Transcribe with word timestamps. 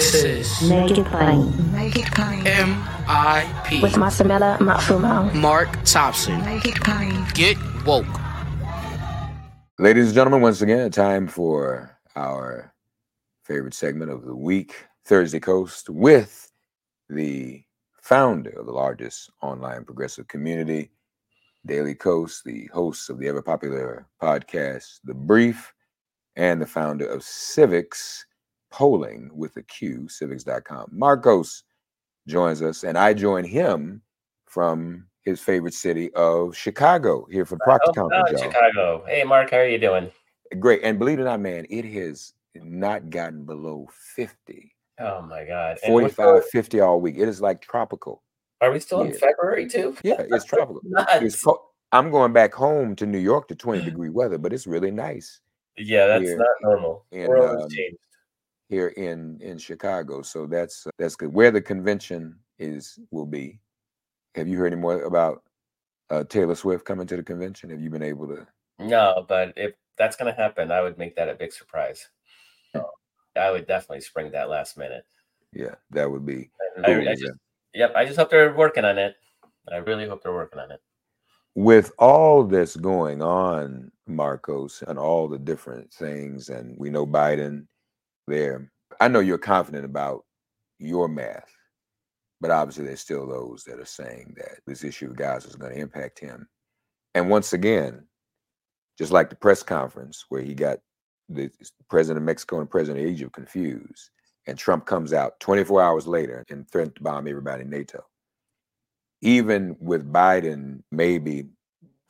This 0.00 0.24
is 0.24 0.62
Make 0.70 0.96
it 0.96 1.04
plain. 1.08 1.72
Make 1.72 1.94
it 1.94 2.06
plain. 2.12 2.42
MIP. 2.42 3.82
With 3.82 3.92
Masamela 3.96 4.56
Matfumo. 4.56 5.34
Mark 5.34 5.68
Thompson. 5.84 6.42
Make 6.42 6.64
it 6.64 6.76
plain. 6.76 7.26
Get 7.34 7.58
woke. 7.84 8.06
Ladies 9.78 10.06
and 10.06 10.14
gentlemen, 10.14 10.40
once 10.40 10.62
again, 10.62 10.90
time 10.90 11.28
for 11.28 11.98
our 12.16 12.72
favorite 13.44 13.74
segment 13.74 14.10
of 14.10 14.24
the 14.24 14.34
week, 14.34 14.86
Thursday 15.04 15.38
Kos, 15.38 15.84
with 15.90 16.50
the 17.10 17.62
founder 18.00 18.58
of 18.58 18.64
the 18.64 18.72
largest 18.72 19.30
online 19.42 19.84
progressive 19.84 20.26
community, 20.28 20.92
Daily 21.66 21.94
Kos, 21.94 22.40
the 22.42 22.70
host 22.72 23.10
of 23.10 23.18
the 23.18 23.28
ever 23.28 23.42
popular 23.42 24.06
podcast, 24.20 25.00
The 25.04 25.12
Brief, 25.12 25.74
and 26.36 26.62
the 26.62 26.66
founder 26.66 27.06
of 27.06 27.20
Civiqs 27.20 28.22
Polling 28.70 29.30
with 29.34 29.56
a 29.56 29.62
Q, 29.62 30.08
civiqs.com. 30.10 30.90
Markos 30.94 31.62
joins 32.28 32.62
us, 32.62 32.84
and 32.84 32.96
I 32.96 33.14
join 33.14 33.44
him 33.44 34.02
from 34.46 35.06
his 35.22 35.40
favorite 35.40 35.74
city 35.74 36.12
of 36.14 36.56
Chicago 36.56 37.26
here 37.30 37.44
for 37.44 37.56
the 37.56 37.64
Proctor 37.64 37.92
Oh, 38.00 38.10
oh. 38.12 38.36
Chicago. 38.36 39.04
Hey, 39.06 39.24
Mark, 39.24 39.50
how 39.50 39.58
are 39.58 39.68
you 39.68 39.78
doing? 39.78 40.10
Great. 40.58 40.80
And 40.82 40.98
believe 40.98 41.18
it 41.18 41.22
or 41.22 41.26
not, 41.26 41.40
man, 41.40 41.66
it 41.70 41.84
has 41.84 42.32
not 42.54 43.10
gotten 43.10 43.44
below 43.44 43.88
50, 44.16 44.74
Oh 44.98 45.22
my 45.22 45.44
God. 45.44 45.78
And 45.82 45.90
45, 45.90 46.16
the- 46.36 46.42
50 46.52 46.80
all 46.80 47.00
week. 47.00 47.16
It 47.18 47.28
is 47.28 47.40
like 47.40 47.60
tropical. 47.60 48.22
Are 48.60 48.70
we 48.70 48.78
still 48.80 49.00
in 49.02 49.12
February 49.14 49.68
too? 49.68 49.96
Yeah, 50.02 50.22
it's 50.28 50.44
tropical. 50.46 50.82
It's 51.12 51.42
co- 51.42 51.64
I'm 51.92 52.10
going 52.10 52.32
back 52.32 52.52
home 52.52 52.94
to 52.96 53.06
New 53.06 53.18
York 53.18 53.48
to 53.48 53.54
20 53.54 53.82
degree 53.84 54.10
weather, 54.10 54.36
but 54.38 54.52
it's 54.52 54.66
really 54.66 54.90
nice 54.90 55.40
yeah, 55.78 56.06
that's 56.06 56.24
here 56.24 56.36
not 56.36 56.48
normal. 56.62 57.06
in, 57.12 57.26
World 57.28 57.54
has 57.54 57.62
um, 57.64 57.70
changed. 57.70 57.96
Here 58.70 58.88
in 58.96 59.38
in 59.42 59.58
Chicago. 59.58 60.22
So 60.22 60.46
that's 60.46 60.86
that's 60.96 61.16
good. 61.16 61.34
Where 61.34 61.50
the 61.50 61.60
convention 61.60 62.36
is 62.58 62.98
will 63.10 63.26
be. 63.26 63.58
Have 64.36 64.46
you 64.46 64.56
heard 64.56 64.72
any 64.72 64.80
more 64.80 65.02
about 65.02 65.42
uh, 66.08 66.22
Taylor 66.24 66.54
Swift 66.54 66.84
coming 66.84 67.06
to 67.08 67.16
the 67.16 67.22
convention? 67.22 67.68
Have 67.70 67.82
you 67.82 67.90
been 67.90 68.02
able 68.02 68.28
to? 68.28 68.46
No, 68.78 69.26
but 69.28 69.52
if 69.56 69.72
that's 69.98 70.16
gonna 70.16 70.32
happen, 70.32 70.70
I 70.70 70.82
would 70.82 70.96
make 70.98 71.16
that 71.16 71.28
a 71.28 71.34
big 71.34 71.52
surprise. 71.52 72.08
So, 72.72 72.88
I 73.36 73.50
would 73.50 73.66
definitely 73.66 74.02
spring 74.02 74.30
that 74.30 74.48
last 74.48 74.78
minute. 74.78 75.04
Yeah, 75.52 75.74
that 75.90 76.08
would 76.08 76.24
be. 76.24 76.50
I, 76.78 76.86
cool, 76.86 77.08
I 77.08 77.14
just, 77.16 77.32
yep, 77.74 77.92
I 77.96 78.04
just 78.04 78.18
hope 78.18 78.30
they're 78.30 78.54
working 78.54 78.84
on 78.84 78.98
it. 78.98 79.16
I 79.70 79.78
really 79.78 80.06
hope 80.08 80.22
they're 80.22 80.32
working 80.32 80.60
on 80.60 80.70
it. 80.70 80.80
with 81.54 81.92
all 81.98 82.44
this 82.44 82.76
going 82.76 83.22
on, 83.22 83.90
Markos, 84.08 84.82
and 84.82 84.98
all 84.98 85.28
the 85.28 85.38
different 85.38 85.92
things, 85.92 86.48
and 86.48 86.76
we 86.78 86.90
know 86.90 87.06
Biden 87.06 87.66
there, 88.30 88.72
I 89.00 89.08
know 89.08 89.20
you're 89.20 89.38
confident 89.38 89.86
about 89.86 90.24
your 90.80 91.08
math, 91.08 91.52
but 92.40 92.50
obviously 92.52 92.86
there's 92.86 93.00
still 93.02 93.26
those 93.28 93.64
that 93.64 93.80
are 93.80 93.86
saying 93.86 94.34
that 94.38 94.60
this 94.66 94.84
issue 94.84 95.08
of 95.08 95.16
Gaza 95.16 95.48
is 95.48 95.56
going 95.56 95.74
to 95.74 95.80
impact 95.80 96.20
him. 96.20 96.48
And 97.14 97.30
once 97.30 97.52
again, 97.54 98.06
just 98.98 99.12
like 99.12 99.30
the 99.30 99.36
press 99.36 99.62
conference 99.62 100.26
where 100.30 100.42
he 100.42 100.54
got 100.54 100.78
the 101.28 101.50
president 101.90 102.18
of 102.22 102.26
Mexico 102.26 102.60
and 102.60 102.70
president 102.70 103.04
of 103.04 103.10
Egypt 103.12 103.34
confused, 103.34 104.10
and 104.46 104.58
Trump 104.58 104.86
comes 104.86 105.12
out 105.12 105.40
24 105.40 105.82
hours 105.82 106.06
later 106.06 106.44
and 106.50 106.70
threatened 106.70 106.96
to 106.96 107.02
bomb 107.02 107.28
everybody 107.28 107.62
in 107.62 107.70
NATO 107.70 108.00
even 109.22 109.76
with 109.80 110.10
Biden, 110.12 110.82
maybe 110.92 111.46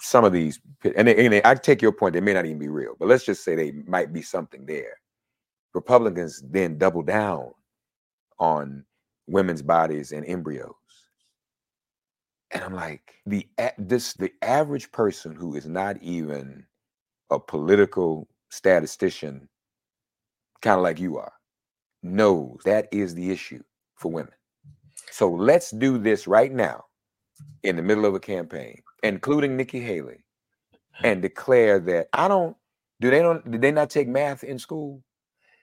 some 0.00 0.24
of 0.24 0.32
these, 0.32 0.60
and, 0.96 1.08
they, 1.08 1.24
and 1.24 1.32
they- 1.34 1.42
I 1.44 1.54
take 1.54 1.82
your 1.82 1.92
point, 1.92 2.14
they 2.14 2.20
may 2.20 2.34
not 2.34 2.46
even 2.46 2.58
be 2.58 2.68
real, 2.68 2.94
but 2.98 3.08
let's 3.08 3.24
just 3.24 3.44
say 3.44 3.54
they 3.54 3.72
might 3.72 4.12
be 4.12 4.22
something 4.22 4.66
there. 4.66 4.94
Republicans 5.74 6.42
then 6.50 6.78
double 6.78 7.02
down 7.02 7.52
on 8.38 8.84
women's 9.26 9.62
bodies 9.62 10.12
and 10.12 10.26
embryos. 10.26 10.74
And 12.52 12.64
I'm 12.64 12.74
like, 12.74 13.14
the 13.26 13.46
this 13.78 14.14
the 14.14 14.32
average 14.42 14.90
person 14.90 15.34
who 15.34 15.54
is 15.54 15.66
not 15.66 16.02
even 16.02 16.64
a 17.30 17.38
political 17.38 18.26
statistician, 18.50 19.48
kind 20.60 20.76
of 20.76 20.82
like 20.82 20.98
you 20.98 21.16
are, 21.16 21.32
knows 22.02 22.60
that 22.64 22.88
is 22.90 23.14
the 23.14 23.30
issue 23.30 23.62
for 23.94 24.10
women. 24.10 24.32
So 25.12 25.30
let's 25.30 25.70
do 25.70 25.98
this 25.98 26.26
right 26.26 26.52
now 26.52 26.84
in 27.62 27.76
the 27.76 27.82
middle 27.82 28.04
of 28.04 28.14
a 28.14 28.20
campaign, 28.20 28.82
including 29.04 29.56
Nikki 29.56 29.80
Haley, 29.80 30.24
and 31.04 31.22
declare 31.22 31.78
that 31.80 32.08
I 32.12 32.26
don't 32.26 32.56
do 33.00 33.10
they 33.10 33.20
don't 33.20 33.48
did 33.48 33.60
they 33.60 33.72
not 33.72 33.90
take 33.90 34.08
math 34.08 34.42
in 34.42 34.58
school? 34.58 35.02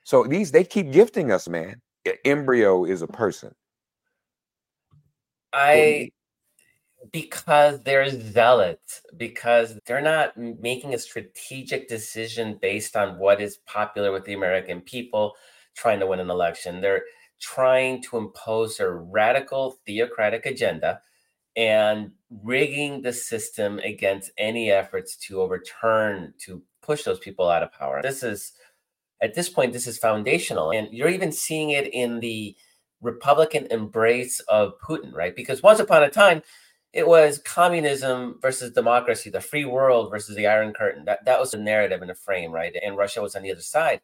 So 0.08 0.24
these 0.24 0.52
they 0.52 0.64
keep 0.64 0.90
gifting 0.90 1.30
us, 1.30 1.50
man. 1.50 1.82
Embryo 2.24 2.86
is 2.86 3.02
a 3.02 3.06
person. 3.06 3.54
I 5.52 6.12
because 7.12 7.82
they're 7.82 8.08
zealots 8.08 9.02
because 9.18 9.78
they're 9.84 10.00
not 10.00 10.34
making 10.38 10.94
a 10.94 10.98
strategic 10.98 11.88
decision 11.88 12.58
based 12.62 12.96
on 12.96 13.18
what 13.18 13.42
is 13.42 13.58
popular 13.66 14.10
with 14.10 14.24
the 14.24 14.32
American 14.32 14.80
people 14.80 15.34
trying 15.76 16.00
to 16.00 16.06
win 16.06 16.20
an 16.20 16.30
election. 16.30 16.80
They're 16.80 17.04
trying 17.38 18.02
to 18.04 18.16
impose 18.16 18.80
a 18.80 18.90
radical 18.90 19.78
theocratic 19.84 20.46
agenda 20.46 21.02
and 21.54 22.12
rigging 22.42 23.02
the 23.02 23.12
system 23.12 23.78
against 23.80 24.30
any 24.38 24.70
efforts 24.70 25.18
to 25.26 25.42
overturn 25.42 26.32
to 26.46 26.62
push 26.80 27.02
those 27.02 27.18
people 27.18 27.50
out 27.50 27.62
of 27.62 27.70
power. 27.74 28.00
This 28.00 28.22
is 28.22 28.54
at 29.20 29.34
this 29.34 29.48
point 29.48 29.72
this 29.72 29.86
is 29.86 29.98
foundational 29.98 30.70
and 30.70 30.88
you're 30.92 31.08
even 31.08 31.32
seeing 31.32 31.70
it 31.70 31.92
in 31.92 32.20
the 32.20 32.56
Republican 33.00 33.66
embrace 33.70 34.40
of 34.40 34.72
Putin, 34.80 35.14
right? 35.14 35.34
Because 35.34 35.62
once 35.62 35.80
upon 35.80 36.02
a 36.02 36.10
time, 36.10 36.42
it 36.92 37.06
was 37.06 37.38
communism 37.38 38.38
versus 38.40 38.72
democracy, 38.72 39.30
the 39.30 39.40
free 39.40 39.64
world 39.64 40.10
versus 40.10 40.34
the 40.36 40.46
Iron 40.46 40.72
Curtain. 40.72 41.04
That 41.04 41.24
that 41.26 41.38
was 41.38 41.50
the 41.52 41.58
narrative 41.58 42.00
and 42.00 42.10
the 42.10 42.14
frame, 42.14 42.50
right? 42.50 42.74
And 42.82 42.96
Russia 42.96 43.22
was 43.22 43.36
on 43.36 43.42
the 43.42 43.52
other 43.52 43.60
side. 43.60 44.00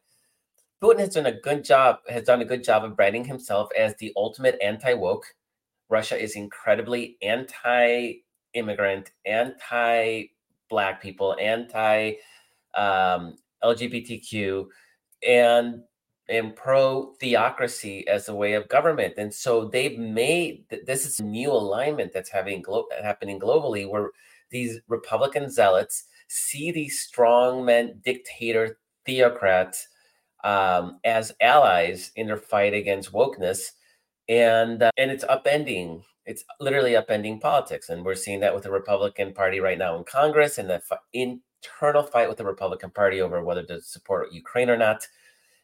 Putin 0.82 0.98
has 0.98 1.14
done 1.14 1.26
a 1.26 1.40
good 1.40 1.64
job, 1.64 1.98
has 2.08 2.24
done 2.24 2.42
a 2.42 2.44
good 2.44 2.62
job 2.62 2.84
of 2.84 2.94
branding 2.94 3.24
himself 3.24 3.70
as 3.76 3.94
the 3.96 4.12
ultimate 4.16 4.58
anti-woke. 4.62 5.24
Russia 5.88 6.20
is 6.20 6.36
incredibly 6.36 7.16
anti-immigrant, 7.22 9.10
anti-black 9.24 11.00
people, 11.00 11.36
anti 11.40 12.12
um, 12.76 13.36
LGBTQ, 13.62 14.66
and 15.26 15.82
and 16.28 16.56
pro 16.56 17.14
theocracy 17.20 18.06
as 18.08 18.28
a 18.28 18.34
way 18.34 18.54
of 18.54 18.68
government. 18.68 19.14
And 19.18 19.32
so 19.32 19.66
they've 19.66 19.98
made 19.98 20.64
this 20.86 21.04
is 21.06 21.20
a 21.20 21.24
new 21.24 21.50
alignment 21.52 22.12
that's 22.12 22.30
having 22.30 22.62
glo- 22.62 22.88
happening 23.02 23.38
globally 23.38 23.88
where 23.88 24.10
these 24.50 24.80
Republican 24.88 25.50
zealots 25.50 26.04
see 26.28 26.70
these 26.72 27.06
strongmen, 27.06 28.02
dictator, 28.02 28.78
theocrats 29.06 29.86
um, 30.44 31.00
as 31.04 31.32
allies 31.40 32.10
in 32.16 32.26
their 32.26 32.36
fight 32.36 32.74
against 32.74 33.12
wokeness. 33.12 33.70
And, 34.28 34.82
uh, 34.82 34.90
and 34.96 35.10
it's 35.10 35.24
upending. 35.24 36.02
It's 36.24 36.44
literally 36.60 36.92
upending 36.92 37.40
politics. 37.40 37.88
And 37.88 38.04
we're 38.04 38.14
seeing 38.14 38.40
that 38.40 38.54
with 38.54 38.64
the 38.64 38.70
Republican 38.70 39.34
Party 39.34 39.60
right 39.60 39.78
now 39.78 39.96
in 39.96 40.04
Congress 40.04 40.56
and 40.58 40.70
the 40.70 40.80
fi- 40.80 40.96
internal 41.64 42.02
fight 42.02 42.28
with 42.28 42.38
the 42.38 42.44
Republican 42.44 42.90
Party 42.90 43.20
over 43.20 43.42
whether 43.42 43.62
to 43.64 43.80
support 43.80 44.32
Ukraine 44.32 44.70
or 44.70 44.76
not 44.76 45.06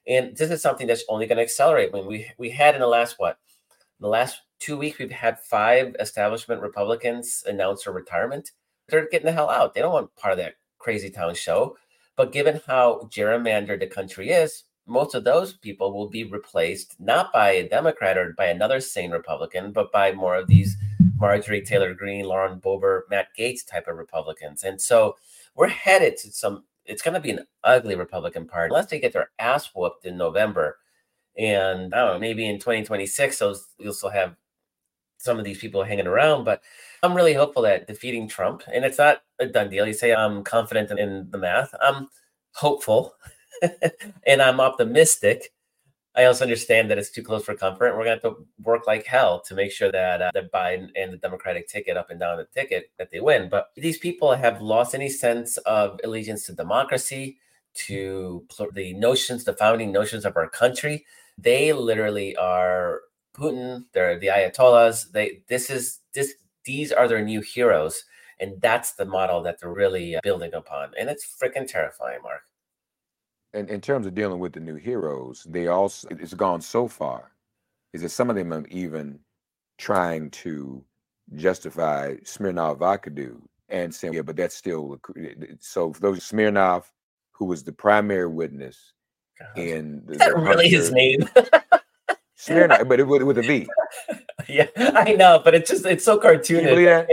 and 0.06 0.36
this 0.36 0.50
is 0.50 0.62
something 0.62 0.86
that's 0.86 1.04
only 1.08 1.26
going 1.26 1.36
to 1.36 1.42
accelerate. 1.42 1.92
When 1.92 2.06
we 2.06 2.26
we 2.38 2.50
had 2.50 2.74
in 2.74 2.80
the 2.80 2.86
last 2.86 3.18
what, 3.18 3.38
in 3.70 4.04
the 4.04 4.08
last 4.08 4.40
two 4.58 4.76
weeks, 4.76 4.98
we've 4.98 5.10
had 5.10 5.40
five 5.40 5.94
establishment 6.00 6.62
Republicans 6.62 7.44
announce 7.46 7.84
their 7.84 7.92
retirement. 7.92 8.50
They're 8.88 9.08
getting 9.08 9.26
the 9.26 9.32
hell 9.32 9.50
out. 9.50 9.74
They 9.74 9.80
don't 9.80 9.92
want 9.92 10.14
part 10.16 10.32
of 10.32 10.38
that 10.38 10.54
crazy 10.78 11.10
town 11.10 11.34
show. 11.34 11.76
But 12.16 12.32
given 12.32 12.60
how 12.66 13.08
gerrymandered 13.10 13.80
the 13.80 13.86
country 13.86 14.30
is, 14.30 14.64
most 14.86 15.14
of 15.14 15.24
those 15.24 15.52
people 15.52 15.92
will 15.92 16.08
be 16.08 16.24
replaced 16.24 16.96
not 16.98 17.32
by 17.32 17.50
a 17.50 17.68
Democrat 17.68 18.18
or 18.18 18.34
by 18.36 18.46
another 18.46 18.80
sane 18.80 19.12
Republican, 19.12 19.72
but 19.72 19.92
by 19.92 20.12
more 20.12 20.34
of 20.34 20.48
these 20.48 20.76
Marjorie 21.18 21.62
Taylor 21.62 21.94
Greene, 21.94 22.24
Lauren 22.24 22.58
Boebert, 22.58 23.02
Matt 23.10 23.28
Gaetz 23.38 23.64
type 23.64 23.86
of 23.86 23.96
Republicans. 23.96 24.64
And 24.64 24.80
so 24.80 25.16
we're 25.60 25.68
headed 25.68 26.16
to 26.16 26.32
some 26.32 26.64
it's 26.86 27.02
going 27.02 27.14
to 27.14 27.20
be 27.20 27.30
an 27.30 27.46
ugly 27.62 27.94
Republican 27.94 28.48
Party 28.48 28.70
unless 28.72 28.86
they 28.86 28.98
get 28.98 29.12
their 29.12 29.30
ass 29.38 29.70
whooped 29.74 30.06
in 30.06 30.16
November. 30.16 30.78
And 31.38 31.94
I 31.94 31.98
don't 31.98 32.14
know, 32.14 32.18
maybe 32.18 32.48
in 32.48 32.58
2026, 32.58 33.38
those 33.38 33.68
you'll 33.78 33.92
still 33.92 34.08
have 34.08 34.34
some 35.18 35.38
of 35.38 35.44
these 35.44 35.58
people 35.58 35.84
hanging 35.84 36.06
around. 36.06 36.44
But 36.44 36.62
I'm 37.02 37.14
really 37.14 37.34
hopeful 37.34 37.62
that 37.62 37.86
defeating 37.86 38.26
Trump, 38.26 38.62
and 38.72 38.84
it's 38.84 38.98
not 38.98 39.22
a 39.38 39.46
done 39.46 39.68
deal. 39.68 39.86
You 39.86 39.92
say 39.92 40.14
I'm 40.14 40.42
confident 40.42 40.90
in, 40.90 40.98
in 40.98 41.30
the 41.30 41.38
math. 41.38 41.74
I'm 41.80 42.08
hopeful 42.54 43.14
and 44.26 44.40
I'm 44.40 44.60
optimistic. 44.60 45.52
I 46.16 46.24
also 46.24 46.44
understand 46.44 46.90
that 46.90 46.98
it's 46.98 47.10
too 47.10 47.22
close 47.22 47.44
for 47.44 47.54
comfort. 47.54 47.96
We're 47.96 48.04
going 48.04 48.20
to 48.20 48.26
have 48.26 48.36
to 48.36 48.46
work 48.62 48.86
like 48.86 49.06
hell 49.06 49.40
to 49.42 49.54
make 49.54 49.70
sure 49.70 49.92
that 49.92 50.20
uh, 50.20 50.30
that 50.34 50.52
Biden 50.52 50.88
and 50.96 51.12
the 51.12 51.16
Democratic 51.16 51.68
ticket 51.68 51.96
up 51.96 52.10
and 52.10 52.18
down 52.18 52.38
the 52.38 52.46
ticket 52.46 52.90
that 52.98 53.10
they 53.10 53.20
win. 53.20 53.48
But 53.48 53.70
these 53.76 53.98
people 53.98 54.34
have 54.34 54.60
lost 54.60 54.94
any 54.94 55.08
sense 55.08 55.56
of 55.58 56.00
allegiance 56.02 56.46
to 56.46 56.52
democracy, 56.52 57.38
to 57.74 58.44
pl- 58.48 58.72
the 58.72 58.92
notions, 58.94 59.44
the 59.44 59.52
founding 59.52 59.92
notions 59.92 60.24
of 60.24 60.36
our 60.36 60.48
country. 60.48 61.06
They 61.38 61.72
literally 61.72 62.34
are 62.36 63.02
Putin. 63.32 63.84
They're 63.92 64.18
the 64.18 64.28
Ayatollahs. 64.28 65.12
They 65.12 65.42
this 65.48 65.70
is 65.70 66.00
this 66.12 66.34
these 66.64 66.90
are 66.90 67.06
their 67.06 67.24
new 67.24 67.40
heroes, 67.40 68.04
and 68.40 68.60
that's 68.60 68.94
the 68.94 69.04
model 69.04 69.42
that 69.44 69.60
they're 69.60 69.72
really 69.72 70.16
uh, 70.16 70.20
building 70.24 70.54
upon, 70.54 70.92
and 70.98 71.08
it's 71.08 71.24
freaking 71.24 71.70
terrifying, 71.70 72.20
Mark. 72.22 72.42
And 73.52 73.68
in 73.68 73.80
terms 73.80 74.06
of 74.06 74.14
dealing 74.14 74.38
with 74.38 74.52
the 74.52 74.60
new 74.60 74.76
heroes, 74.76 75.46
they 75.48 75.66
also 75.66 76.08
it's 76.10 76.34
gone 76.34 76.60
so 76.60 76.86
far, 76.86 77.32
is 77.92 78.02
that 78.02 78.10
some 78.10 78.30
of 78.30 78.36
them 78.36 78.52
are 78.52 78.66
even 78.68 79.18
trying 79.78 80.30
to 80.30 80.84
justify 81.34 82.14
Smirnov 82.24 82.78
vodka 82.78 83.10
dude 83.10 83.42
and 83.68 83.94
saying, 83.94 84.14
yeah, 84.14 84.22
but 84.22 84.36
that's 84.36 84.54
still 84.54 85.00
so. 85.58 85.92
Those 86.00 86.24
Smirnov, 86.24 86.90
who 87.32 87.46
was 87.46 87.64
the 87.64 87.72
primary 87.72 88.28
witness 88.28 88.92
in 89.56 90.02
the, 90.06 90.12
Is 90.12 90.18
that 90.18 90.36
really 90.36 90.68
his 90.68 90.92
name? 90.92 91.28
Smirnov, 92.36 92.88
but 92.88 93.00
it 93.00 93.04
with, 93.08 93.22
with 93.22 93.38
a 93.38 93.42
V. 93.42 93.68
yeah, 94.48 94.66
I 94.76 95.12
know, 95.12 95.40
but 95.44 95.54
it's 95.54 95.70
just 95.70 95.86
it's 95.86 96.04
so 96.04 96.18
cartoonish. 96.18 97.06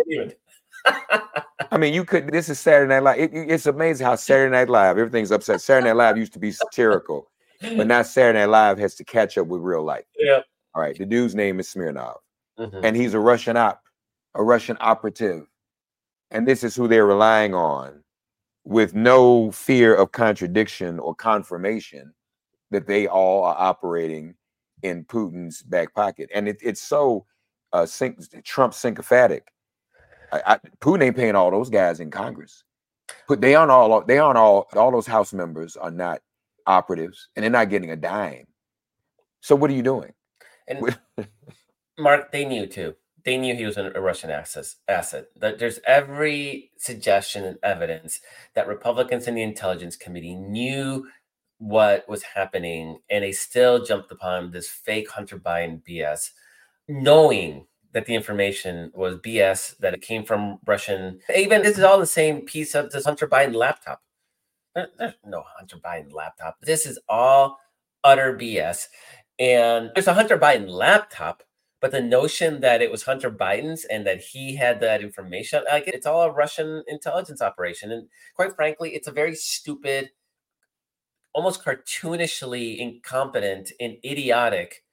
I 1.72 1.78
mean, 1.78 1.94
you 1.94 2.06
could. 2.06 2.32
This 2.32 2.50
is 2.50 2.60
Saturday 2.60 2.90
Night 2.90 3.04
Live. 3.04 3.20
It, 3.20 3.32
it's 3.34 3.66
amazing 3.66 4.06
how 4.06 4.16
Saturday 4.16 4.52
Night 4.52 4.70
Live 4.70 4.98
everything's 4.98 5.32
upset. 5.32 5.62
Saturday 5.62 5.88
Night 5.88 5.96
Live 5.98 6.18
used 6.18 6.34
to 6.34 6.40
be 6.40 6.52
satirical, 6.52 7.30
but 7.62 7.88
now 7.88 8.02
Saturday 8.04 8.40
Night 8.40 8.50
Live 8.50 8.80
has 8.80 8.96
to 8.96 9.04
catch 9.04 9.38
up 9.38 9.48
with 9.48 9.62
real 9.62 9.84
life. 9.84 10.06
Yeah. 10.18 10.42
All 10.74 10.82
right. 10.82 10.98
The 10.98 11.06
dude's 11.06 11.36
name 11.36 11.60
is 11.60 11.68
Smirnov, 11.70 12.20
Mhm. 12.60 12.82
and 12.84 12.96
he's 12.96 13.14
a 13.14 13.20
Russian 13.20 13.58
op, 13.58 13.82
a 14.36 14.44
Russian 14.44 14.78
operative, 14.80 15.48
and 16.32 16.48
this 16.48 16.64
is 16.64 16.76
who 16.76 16.88
they're 16.88 17.06
relying 17.06 17.54
on, 17.54 18.04
with 18.64 18.94
no 18.94 19.52
fear 19.52 19.96
of 19.96 20.12
contradiction 20.12 21.00
or 21.00 21.16
confirmation 21.16 22.14
that 22.72 22.86
they 22.86 23.08
all 23.08 23.44
are 23.46 23.56
operating 23.58 24.36
in 24.84 25.06
Putin's 25.06 25.64
back 25.64 25.94
pocket, 25.94 26.30
and 26.34 26.48
it, 26.48 26.58
it's 26.62 26.82
so 26.82 27.26
uh, 27.74 27.86
Trump 28.44 28.74
syncophatic. 28.74 29.48
I, 30.32 30.42
I, 30.46 30.60
Putin 30.80 31.04
ain't 31.04 31.16
paying 31.16 31.36
all 31.36 31.52
those 31.52 31.70
guys 31.70 32.00
in 32.00 32.12
Congress. 32.12 32.64
Put 33.28 33.42
they 33.42 33.56
aren't 33.56 33.72
all 33.72 34.02
they 34.02 34.20
aren't 34.20 34.38
all 34.38 34.68
all 34.76 34.92
those 34.92 35.08
House 35.08 35.34
members 35.34 35.78
are 35.78 35.92
not 35.92 36.22
operatives, 36.66 37.30
and 37.36 37.44
they're 37.44 37.50
not 37.50 37.70
getting 37.70 37.92
a 37.92 37.96
dime. 37.96 38.48
So 39.42 39.56
what 39.56 39.70
are 39.70 39.74
you 39.74 39.84
doing? 39.84 40.14
And 40.68 40.98
Mark, 41.98 42.32
they 42.32 42.46
knew 42.46 42.68
too. 42.68 42.96
They 43.24 43.38
knew 43.38 43.56
he 43.56 43.66
was 43.66 43.78
a 43.78 43.90
Russian 43.92 44.30
asset. 44.30 44.66
Asset. 44.88 45.28
That 45.36 45.60
there's 45.60 45.80
every 45.86 46.72
suggestion 46.78 47.44
and 47.44 47.58
evidence 47.64 48.22
that 48.54 48.68
Republicans 48.68 49.28
in 49.28 49.36
the 49.36 49.42
Intelligence 49.42 49.96
Committee 49.96 50.36
knew 50.36 51.08
what 51.58 52.08
was 52.08 52.24
happening, 52.24 53.00
and 53.10 53.24
they 53.24 53.32
still 53.32 53.84
jumped 53.84 54.12
upon 54.12 54.52
this 54.52 54.70
fake 54.70 55.10
Hunter 55.10 55.40
Biden 55.40 55.82
BS, 55.84 56.32
knowing 56.88 57.66
that 57.98 58.06
the 58.06 58.14
information 58.14 58.92
was 58.94 59.16
BS, 59.16 59.76
that 59.80 59.96
it 59.96 60.04
came 60.04 60.24
from 60.24 60.60
Russian. 60.68 61.20
Even 61.36 61.64
this 61.64 61.80
is 61.80 61.84
all 61.84 61.98
the 61.98 62.06
same 62.06 62.42
piece 62.42 62.76
of 62.76 62.92
this 62.92 63.06
Hunter 63.06 63.28
Biden 63.28 63.56
laptop. 63.56 64.04
There- 64.76 64.92
There's 65.00 65.16
no 65.26 65.44
Hunter 65.58 65.78
Biden 65.78 66.14
laptop. 66.14 66.58
This 66.62 66.86
is 66.86 67.00
all 67.10 67.58
utter 68.04 68.38
BS. 68.38 68.88
And 69.40 69.90
there's 69.96 70.06
a 70.06 70.14
Hunter 70.14 70.38
Biden 70.38 70.70
laptop, 70.70 71.42
but 71.82 71.90
the 71.90 72.00
notion 72.00 72.60
that 72.60 72.84
it 72.84 72.92
was 72.92 73.02
Hunter 73.02 73.32
Biden's 73.32 73.84
and 73.86 74.06
that 74.06 74.22
he 74.22 74.56
had 74.56 74.80
that 74.82 75.02
information, 75.02 75.64
like 75.68 75.88
it's 75.88 76.06
all 76.06 76.22
a 76.22 76.32
Russian 76.32 76.84
intelligence 76.88 77.42
operation. 77.42 77.92
And 77.92 78.08
quite 78.36 78.56
frankly, 78.56 78.94
it's 78.94 79.08
a 79.08 79.12
very 79.12 79.34
stupid, 79.34 80.12
almost 81.34 81.66
cartoonishly 81.66 82.78
incompetent 82.78 83.72
and 83.80 83.98
idiotic 84.06 84.84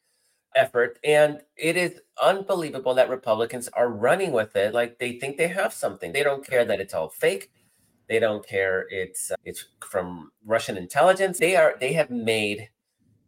effort. 0.55 0.99
And 1.05 1.41
it 1.57 1.77
is 1.77 2.01
unbelievable 2.23 2.95
that 2.95 3.09
Republicans 3.09 3.69
are 3.73 3.89
running 3.89 4.33
with 4.33 4.57
it 4.57 4.75
like 4.75 4.99
they 4.99 5.19
think 5.19 5.37
they 5.37 5.49
have 5.49 5.73
something. 5.73 6.13
They 6.13 6.23
don't 6.23 6.47
care 6.47 6.65
that 6.65 6.81
it's 6.81 6.95
all 6.95 7.09
fake. 7.09 7.51
They 8.09 8.19
don't 8.19 8.47
care 8.47 8.87
it's 8.91 9.31
uh, 9.31 9.37
it's 9.45 9.67
from 9.81 10.31
Russian 10.45 10.77
intelligence. 10.77 11.39
They 11.39 11.57
are 11.57 11.75
they 11.81 11.95
have 11.95 12.11
made 12.11 12.69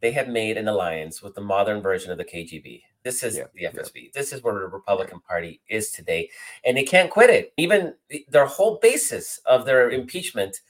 they 0.01 0.13
have 0.13 0.29
made 0.29 0.57
an 0.59 0.69
alliance 0.69 1.23
with 1.23 1.35
the 1.35 1.41
modern 1.41 1.81
version 1.81 2.13
of 2.13 2.19
the 2.19 2.25
KGB. 2.25 2.83
This 3.03 3.23
is 3.23 3.37
Yeah, 3.37 3.45
the 3.55 3.63
yeah. 3.63 3.71
FSB. 3.71 4.13
This 4.13 4.33
is 4.33 4.43
where 4.43 4.55
the 4.55 4.67
Republican 4.67 5.21
Party 5.21 5.61
is 5.71 5.91
today, 5.91 6.29
and 6.65 6.77
they 6.77 6.83
can't 6.83 7.11
quit 7.11 7.31
it. 7.31 7.53
Even 7.57 7.95
their 8.29 8.47
whole 8.47 8.79
basis 8.83 9.41
of 9.47 9.65
their 9.65 9.91
impeachment 9.91 10.61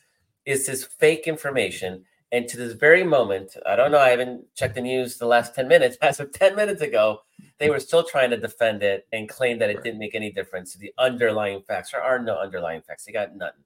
is 0.45 0.67
this 0.67 0.85
fake 0.85 1.27
information. 1.27 2.05
And 2.33 2.49
to 2.49 2.57
this 2.57 2.73
very 2.73 3.05
moment, 3.05 3.57
I 3.67 3.77
don't 3.77 3.93
know. 3.93 3.99
I 3.99 4.11
haven't 4.11 4.45
checked 4.55 4.75
the 4.75 4.81
news 4.81 5.17
the 5.17 5.27
last 5.27 5.55
ten 5.55 5.69
minutes. 5.69 5.97
As 6.03 6.21
of 6.21 6.33
ten 6.33 6.57
minutes 6.57 6.83
ago, 6.83 7.21
they 7.59 7.71
were 7.71 7.81
still 7.81 8.03
trying 8.03 8.31
to 8.31 8.37
defend 8.37 8.83
it 8.83 9.07
and 9.13 9.29
claim 9.29 9.59
that 9.61 9.71
it 9.71 9.83
didn't 9.83 10.01
make 10.01 10.15
any 10.15 10.33
difference 10.33 10.73
to 10.73 10.79
the 10.79 10.93
underlying 10.99 11.63
facts. 11.63 11.93
There 11.93 12.03
are 12.03 12.19
no 12.19 12.39
underlying 12.39 12.83
facts. 12.83 13.05
They 13.05 13.13
got 13.13 13.37
nothing. 13.37 13.63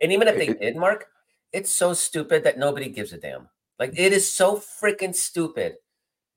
And 0.00 0.12
even 0.12 0.28
if 0.28 0.36
they 0.36 0.52
did, 0.52 0.76
Mark, 0.76 1.06
it's 1.52 1.72
so 1.72 1.94
stupid 1.94 2.44
that 2.44 2.58
nobody 2.58 2.88
gives 2.88 3.12
a 3.12 3.18
damn. 3.18 3.48
Like 3.78 3.92
it 3.96 4.12
is 4.12 4.30
so 4.30 4.56
freaking 4.56 5.14
stupid 5.14 5.76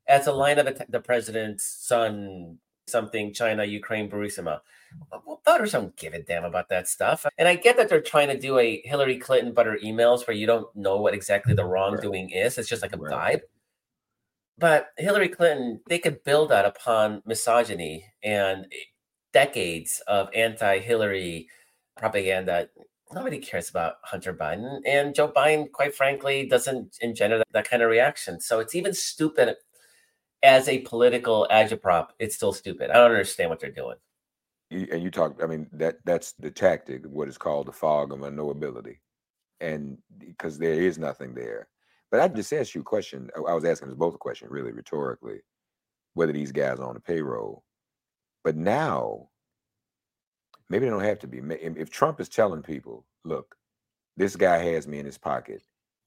as 0.08 0.28
a 0.28 0.32
line 0.32 0.58
of 0.60 0.82
the 0.90 1.00
president's 1.00 1.66
son, 1.66 2.58
something 2.88 3.34
China, 3.34 3.66
Ukraine, 3.66 4.10
Burisma. 4.10 4.62
Well, 5.12 5.42
voters 5.46 5.72
don't 5.72 5.96
give 5.96 6.14
a 6.14 6.22
damn 6.22 6.46
about 6.46 6.70
that 6.70 6.88
stuff. 6.88 7.26
And 7.38 7.48
I 7.48 7.56
get 7.56 7.78
that 7.78 7.90
they're 7.90 8.02
trying 8.02 8.28
to 8.30 8.40
do 8.40 8.60
a 8.60 8.82
Hillary 8.86 9.18
Clinton 9.18 9.54
butter 9.54 9.78
emails 9.84 10.28
where 10.28 10.36
you 10.36 10.46
don't 10.48 10.74
know 10.76 10.98
what 10.98 11.14
exactly 11.14 11.54
the 11.54 11.66
wrongdoing 11.66 12.30
is. 12.32 12.58
It's 12.58 12.70
just 12.70 12.82
like 12.82 12.94
a 12.94 12.98
Right. 12.98 13.38
vibe. 13.38 13.42
But 14.58 14.90
Hillary 14.98 15.30
Clinton, 15.30 15.82
they 15.88 16.00
could 16.00 16.24
build 16.24 16.50
that 16.50 16.66
upon 16.66 17.22
misogyny 17.26 18.06
and 18.24 18.66
eh, 18.66 18.78
decades 19.32 20.02
of 20.08 20.30
anti-Hillary 20.34 21.48
propaganda. 21.96 22.70
Nobody 23.14 23.38
cares 23.40 23.70
about 23.70 23.96
Hunter 24.04 24.34
Biden, 24.34 24.82
and 24.86 25.16
Joe 25.16 25.30
Biden, 25.30 25.72
quite 25.72 25.96
frankly, 25.96 26.46
doesn't 26.48 26.98
engender 27.02 27.38
that, 27.38 27.48
that 27.54 27.70
kind 27.70 27.82
of 27.84 27.90
reaction. 27.90 28.42
So 28.42 28.60
it's 28.60 28.76
even 28.76 28.94
stupid 28.94 29.56
as 30.44 30.68
a 30.68 30.80
political 30.80 31.48
agitprop. 31.52 32.10
It's 32.20 32.36
still 32.36 32.52
stupid. 32.54 32.90
I 32.90 32.96
don't 32.96 33.12
understand 33.12 33.50
what 33.50 33.60
they're 33.60 33.72
doing. 33.72 33.96
You- 34.72 34.90
and 34.92 35.04
you 35.04 35.12
talk. 35.12 35.42
I 35.44 35.48
mean 35.48 35.70
that 35.74 35.98
that's 36.06 36.34
the 36.34 36.52
tactic, 36.52 37.06
what 37.08 37.30
is 37.30 37.40
called 37.40 37.68
the 37.68 37.74
fog 37.74 38.14
of 38.14 38.20
unknowability, 38.22 39.00
and 39.62 40.00
because 40.18 40.58
there 40.60 40.74
is 40.82 41.00
nothing 41.00 41.34
there. 41.36 41.70
But 42.12 42.22
I 42.22 42.30
just 42.30 42.54
asked 42.54 42.76
you 42.76 42.82
a 42.82 42.86
question. 42.86 43.30
I 43.36 43.54
was 43.54 43.66
asking 43.66 43.90
us 43.90 43.96
both 43.96 44.16
a 44.16 44.20
question, 44.20 44.50
really 44.52 44.72
rhetorically, 44.74 45.42
whether 46.16 46.34
these 46.34 46.52
guys 46.54 46.80
are 46.80 46.88
on 46.88 46.96
the 46.96 47.02
payroll. 47.02 47.64
But 48.44 48.58
now, 48.58 49.30
maybe 50.70 50.86
they 50.86 50.92
don't 50.92 51.04
have 51.04 51.20
to 51.22 51.28
be. 51.28 51.40
If 51.40 51.78
if 51.78 51.90
Trump 51.92 52.22
is 52.22 52.30
telling 52.30 52.64
people, 52.64 53.06
"Look, 53.26 53.56
this 54.18 54.36
guy 54.38 54.60
has 54.60 54.88
me 54.88 55.00
in 55.00 55.06
his 55.08 55.18
pocket. 55.20 55.64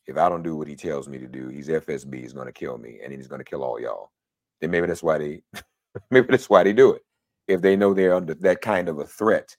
If 0.07 0.17
I 0.19 0.29
don't 0.29 0.43
do 0.45 0.57
what 0.57 0.69
he 0.69 0.77
tells 0.77 1.09
me 1.09 1.19
to 1.19 1.29
do, 1.29 1.49
he's 1.49 1.69
FSB. 1.69 2.21
He's 2.23 2.33
going 2.35 2.47
to 2.49 2.53
kill 2.53 2.79
me, 2.79 3.01
and 3.05 3.13
he's 3.13 3.29
going 3.29 3.41
to 3.41 3.45
kill 3.45 3.65
all 3.65 3.81
y'all." 3.81 4.13
Then 4.61 4.71
maybe 4.73 4.87
that's 4.89 5.03
why 5.05 5.19
they, 5.19 5.43
maybe 6.11 6.29
that's 6.31 6.51
why 6.51 6.65
they 6.65 6.73
do 6.75 6.93
it. 6.95 7.03
If 7.51 7.61
they 7.61 7.77
know 7.77 7.95
they're 7.95 8.15
under 8.15 8.35
that 8.35 8.63
kind 8.63 8.89
of 8.89 8.99
a 8.99 9.07
threat, 9.07 9.57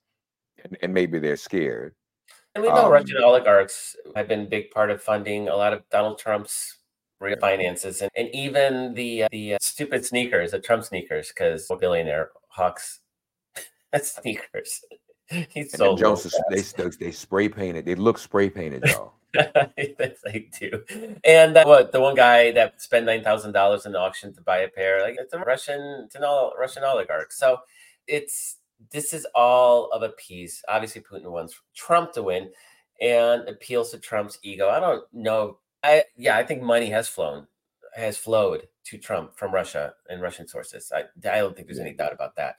and, 0.64 0.78
and 0.82 0.94
maybe 0.94 1.20
they're 1.20 1.38
scared. 1.38 1.94
And 2.56 2.64
we 2.64 2.70
know 2.70 2.86
Um, 2.86 2.92
Russian 2.92 3.18
oligarchs 3.24 3.96
have 4.16 4.28
been 4.28 4.42
a 4.42 4.46
big 4.46 4.72
part 4.72 4.92
of 4.92 5.02
funding 5.02 5.48
a 5.48 5.56
lot 5.56 5.74
of 5.74 5.88
Donald 5.90 6.20
Trump's 6.20 6.78
real 7.20 7.38
finances, 7.40 8.02
and, 8.02 8.12
and 8.16 8.30
even 8.34 8.94
the 8.94 9.24
uh, 9.24 9.28
the 9.32 9.56
uh, 9.56 9.58
stupid 9.62 10.06
sneakers, 10.06 10.52
the 10.52 10.60
Trump 10.60 10.84
sneakers, 10.84 11.30
because 11.30 11.72
billionaire 11.80 12.32
hawks 12.50 13.00
sneakers. 14.02 14.82
He's 15.28 15.72
so 15.72 15.96
Jones, 15.96 16.28
they, 16.50 16.62
they 16.62 16.90
they 16.90 17.12
spray 17.12 17.48
painted. 17.48 17.86
They 17.86 17.96
look 17.96 18.18
spray 18.18 18.50
painted, 18.50 18.84
y'all. 18.86 19.14
They 19.34 20.50
do. 20.60 20.84
And 21.24 21.58
uh, 21.58 21.64
what 21.66 21.92
the 21.92 22.02
one 22.02 22.16
guy 22.16 22.52
that 22.52 22.82
spent 22.82 23.06
nine 23.06 23.24
thousand 23.24 23.54
dollars 23.54 23.86
in 23.86 23.94
the 23.94 24.00
auction 24.00 24.34
to 24.34 24.42
buy 24.42 24.60
a 24.60 24.68
pair, 24.68 25.02
like 25.02 25.16
it's 25.20 25.34
a 25.34 25.40
Russian, 25.40 26.04
it's 26.06 26.16
an 26.16 26.24
all 26.24 26.54
Russian 26.60 26.84
oligarch. 26.84 27.32
So 27.32 27.58
it's 28.08 28.58
this 28.92 29.14
is 29.14 29.28
all 29.36 29.90
of 29.92 30.04
a 30.04 30.10
piece. 30.10 30.64
Obviously, 30.68 31.02
Putin 31.02 31.32
wants 31.32 31.60
Trump 31.76 32.14
to 32.14 32.24
win 32.24 32.50
and 33.00 33.48
appeals 33.48 33.92
to 33.92 33.98
Trump's 33.98 34.40
ego. 34.44 34.70
I 34.70 34.80
don't 34.80 35.04
know. 35.14 35.58
I 35.84 36.04
yeah, 36.16 36.38
I 36.38 36.44
think 36.44 36.62
money 36.62 36.90
has 36.90 37.08
flown, 37.08 37.48
has 37.96 38.18
flowed 38.18 38.68
to 38.86 38.98
Trump 38.98 39.36
from 39.38 39.54
Russia 39.54 39.94
and 40.10 40.22
Russian 40.22 40.48
sources. 40.48 40.92
I 40.96 41.04
I 41.30 41.40
don't 41.40 41.56
think 41.56 41.68
there's 41.68 41.80
any 41.80 41.94
doubt 41.94 42.14
about 42.14 42.36
that. 42.36 42.56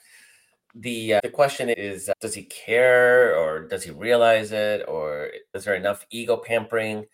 The 0.74 1.14
uh, 1.14 1.20
the 1.22 1.28
question 1.30 1.68
is, 1.68 2.08
uh, 2.08 2.14
does 2.20 2.34
he 2.34 2.44
care, 2.44 3.36
or 3.36 3.68
does 3.68 3.84
he 3.84 3.90
realize 3.90 4.52
it, 4.52 4.84
or 4.88 5.30
is 5.54 5.64
there 5.64 5.74
enough 5.74 6.06
ego 6.10 6.36
pampering 6.38 7.06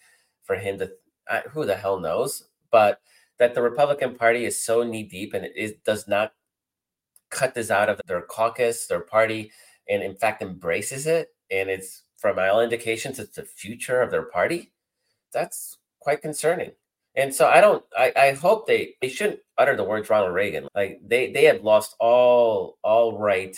for 0.45 0.55
him 0.57 0.79
to? 0.79 0.93
I, 1.29 1.41
who 1.51 1.67
the 1.67 1.75
hell 1.77 1.99
knows? 1.99 2.45
But 2.71 3.01
that 3.39 3.55
the 3.55 3.63
Republican 3.63 4.15
Party 4.17 4.45
is 4.45 4.61
so 4.61 4.83
knee 4.85 5.03
deep 5.05 5.35
and 5.35 5.45
it 5.45 5.53
is, 5.57 5.75
does 5.85 6.07
not 6.09 6.33
cut 7.31 7.55
this 7.55 7.71
out 7.71 7.89
of 7.89 8.01
their 8.07 8.23
caucus, 8.23 8.87
their 8.87 9.01
party, 9.01 9.53
and 9.89 10.03
in 10.03 10.15
fact 10.17 10.43
embraces 10.43 11.07
it, 11.07 11.35
and 11.51 11.69
it's 11.71 12.03
from 12.17 12.39
all 12.39 12.61
indications 12.61 13.19
it's 13.19 13.37
the 13.37 13.45
future 13.45 14.01
of 14.03 14.11
their 14.11 14.25
party. 14.25 14.73
That's 15.33 15.79
quite 16.01 16.23
concerning. 16.23 16.73
And 17.19 17.35
so 17.35 17.49
I 17.49 17.61
don't 17.61 17.85
I, 17.97 18.13
I 18.17 18.33
hope 18.33 18.67
they 18.67 18.95
they 19.03 19.09
shouldn't 19.09 19.41
utter 19.59 19.77
the 19.77 19.85
words 19.85 20.09
Ronald 20.09 20.35
Reagan. 20.35 20.69
Like 20.75 21.01
they 21.05 21.33
they 21.33 21.45
have 21.45 21.63
lost 21.63 21.97
all 21.99 22.79
all 22.83 23.19
right 23.19 23.57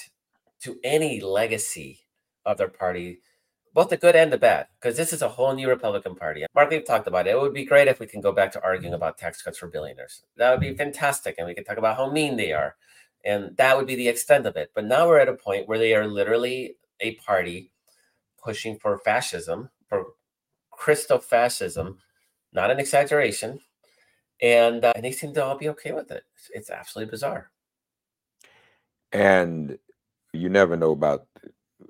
to 0.63 0.79
any 0.83 1.21
legacy 1.21 2.01
of 2.47 2.57
their 2.57 2.69
party, 2.69 3.21
both 3.75 3.91
the 3.91 3.99
good 3.99 4.17
and 4.17 4.33
the 4.33 4.39
bad, 4.39 4.67
because 4.81 4.97
this 4.97 5.13
is 5.13 5.21
a 5.21 5.29
whole 5.29 5.55
new 5.55 5.69
Republican 5.69 6.15
Party. 6.15 6.47
Mark, 6.55 6.71
we've 6.71 6.87
talked 6.87 7.07
about 7.07 7.27
it. 7.27 7.33
It 7.33 7.41
would 7.41 7.53
be 7.53 7.67
great 7.67 7.87
if 7.87 8.01
we 8.01 8.07
can 8.07 8.23
go 8.23 8.33
back 8.33 8.51
to 8.53 8.63
arguing 8.63 8.95
about 8.95 9.19
tax 9.19 9.43
cuts 9.43 9.59
for 9.59 9.69
billionaires. 9.69 10.23
That 10.37 10.51
would 10.51 10.61
be 10.61 10.75
fantastic. 10.75 11.35
And 11.37 11.47
we 11.47 11.55
could 11.55 11.67
talk 11.67 11.79
about 11.79 11.99
how 11.99 12.11
mean 12.11 12.37
they 12.37 12.53
are. 12.53 12.77
And 13.27 13.57
that 13.59 13.77
would 13.77 13.87
be 13.87 13.95
the 13.95 14.09
extent 14.09 14.47
of 14.47 14.57
it. 14.57 14.71
But 14.75 14.87
now 14.87 15.07
we're 15.07 15.21
at 15.21 15.29
a 15.29 15.35
point 15.35 15.69
where 15.69 15.79
they 15.79 15.95
are 15.95 16.07
literally 16.07 16.77
a 17.01 17.17
party 17.17 17.73
pushing 18.43 18.79
for 18.79 18.97
fascism, 18.99 19.69
for 19.89 20.05
Christo-fascism, 20.71 21.99
not 22.53 22.71
an 22.71 22.79
exaggeration. 22.79 23.61
And, 24.43 24.85
uh, 24.85 24.93
and 24.97 25.05
they 25.05 25.13
seem 25.13 25.35
to 25.35 25.45
all 25.45 25.59
be 25.59 25.69
okay 25.71 25.93
with 25.93 26.11
it. 26.11 26.25
It's, 26.35 26.51
it's 26.55 26.71
absolutely 26.71 27.11
bizarre. 27.11 27.51
And 29.13 29.79
you 30.33 30.49
never 30.49 30.77
know 30.77 30.93
about, 30.93 31.27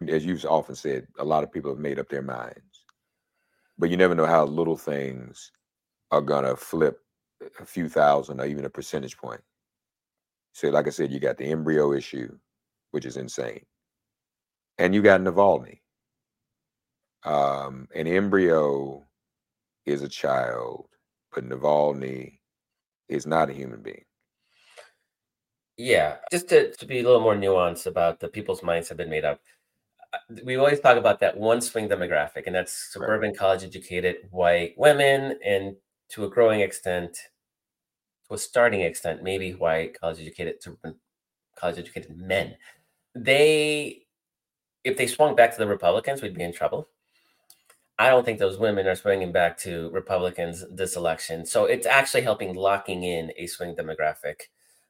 as 0.08 0.24
you've 0.24 0.44
often 0.44 0.74
said, 0.74 1.06
a 1.18 1.24
lot 1.24 1.44
of 1.44 1.52
people 1.52 1.70
have 1.70 1.78
made 1.78 1.98
up 1.98 2.08
their 2.08 2.22
minds, 2.22 2.84
but 3.78 3.90
you 3.90 3.96
never 3.96 4.14
know 4.14 4.26
how 4.26 4.44
little 4.44 4.76
things 4.76 5.52
are 6.10 6.20
gonna 6.20 6.56
flip 6.56 6.98
a 7.60 7.64
few 7.64 7.88
thousand 7.88 8.40
or 8.40 8.46
even 8.46 8.64
a 8.64 8.70
percentage 8.70 9.16
point. 9.16 9.40
So, 10.52 10.68
like 10.68 10.86
I 10.86 10.90
said, 10.90 11.12
you 11.12 11.20
got 11.20 11.36
the 11.36 11.44
embryo 11.44 11.92
issue, 11.92 12.36
which 12.90 13.06
is 13.06 13.16
insane, 13.16 13.64
and 14.78 14.94
you 14.94 15.02
got 15.02 15.20
Navalny. 15.20 15.80
Um, 17.22 17.86
an 17.94 18.06
embryo 18.06 19.06
is 19.86 20.02
a 20.02 20.08
child, 20.08 20.88
but 21.32 21.44
Navalny 21.44 22.40
is 23.08 23.26
not 23.26 23.50
a 23.50 23.54
human 23.54 23.82
being. 23.82 24.04
Yeah, 25.76 26.18
just 26.30 26.48
to, 26.50 26.72
to 26.72 26.86
be 26.86 27.00
a 27.00 27.02
little 27.02 27.20
more 27.20 27.34
nuanced 27.34 27.86
about 27.86 28.20
the 28.20 28.28
people's 28.28 28.62
minds 28.62 28.88
have 28.88 28.98
been 28.98 29.08
made 29.10 29.24
up. 29.24 29.40
uh, 30.14 30.18
We 30.44 30.56
always 30.56 30.80
talk 30.80 30.98
about 30.98 31.20
that 31.20 31.36
one 31.38 31.60
swing 31.62 31.88
demographic, 31.88 32.44
and 32.46 32.54
that's 32.56 32.92
Right. 32.96 33.20
suburban 33.20 33.34
college 33.34 33.64
educated 33.64 34.28
white 34.30 34.74
women, 34.78 35.38
and 35.44 35.76
to 36.10 36.24
a 36.24 36.30
growing 36.30 36.60
extent, 36.60 37.18
to 38.28 38.34
a 38.34 38.38
starting 38.38 38.80
extent, 38.82 39.22
maybe 39.22 39.52
white 39.52 39.98
college 39.98 40.20
educated 40.20 40.62
suburban 40.62 40.98
college 41.56 41.78
educated 41.78 42.16
men. 42.18 42.56
They, 43.14 44.06
if 44.84 44.96
they 44.98 45.08
swung 45.08 45.36
back 45.36 45.52
to 45.52 45.58
the 45.58 45.68
Republicans, 45.68 46.22
we'd 46.22 46.34
be 46.34 46.44
in 46.44 46.52
trouble. 46.54 46.88
I 48.00 48.08
don't 48.08 48.24
think 48.24 48.38
those 48.38 48.58
women 48.58 48.86
are 48.86 48.94
swinging 48.94 49.30
back 49.30 49.58
to 49.58 49.90
Republicans 49.90 50.64
this 50.70 50.96
election. 50.96 51.44
So 51.44 51.66
it's 51.66 51.86
actually 51.86 52.22
helping 52.22 52.54
locking 52.54 53.02
in 53.02 53.30
a 53.36 53.46
swing 53.46 53.76
demographic. 53.76 54.44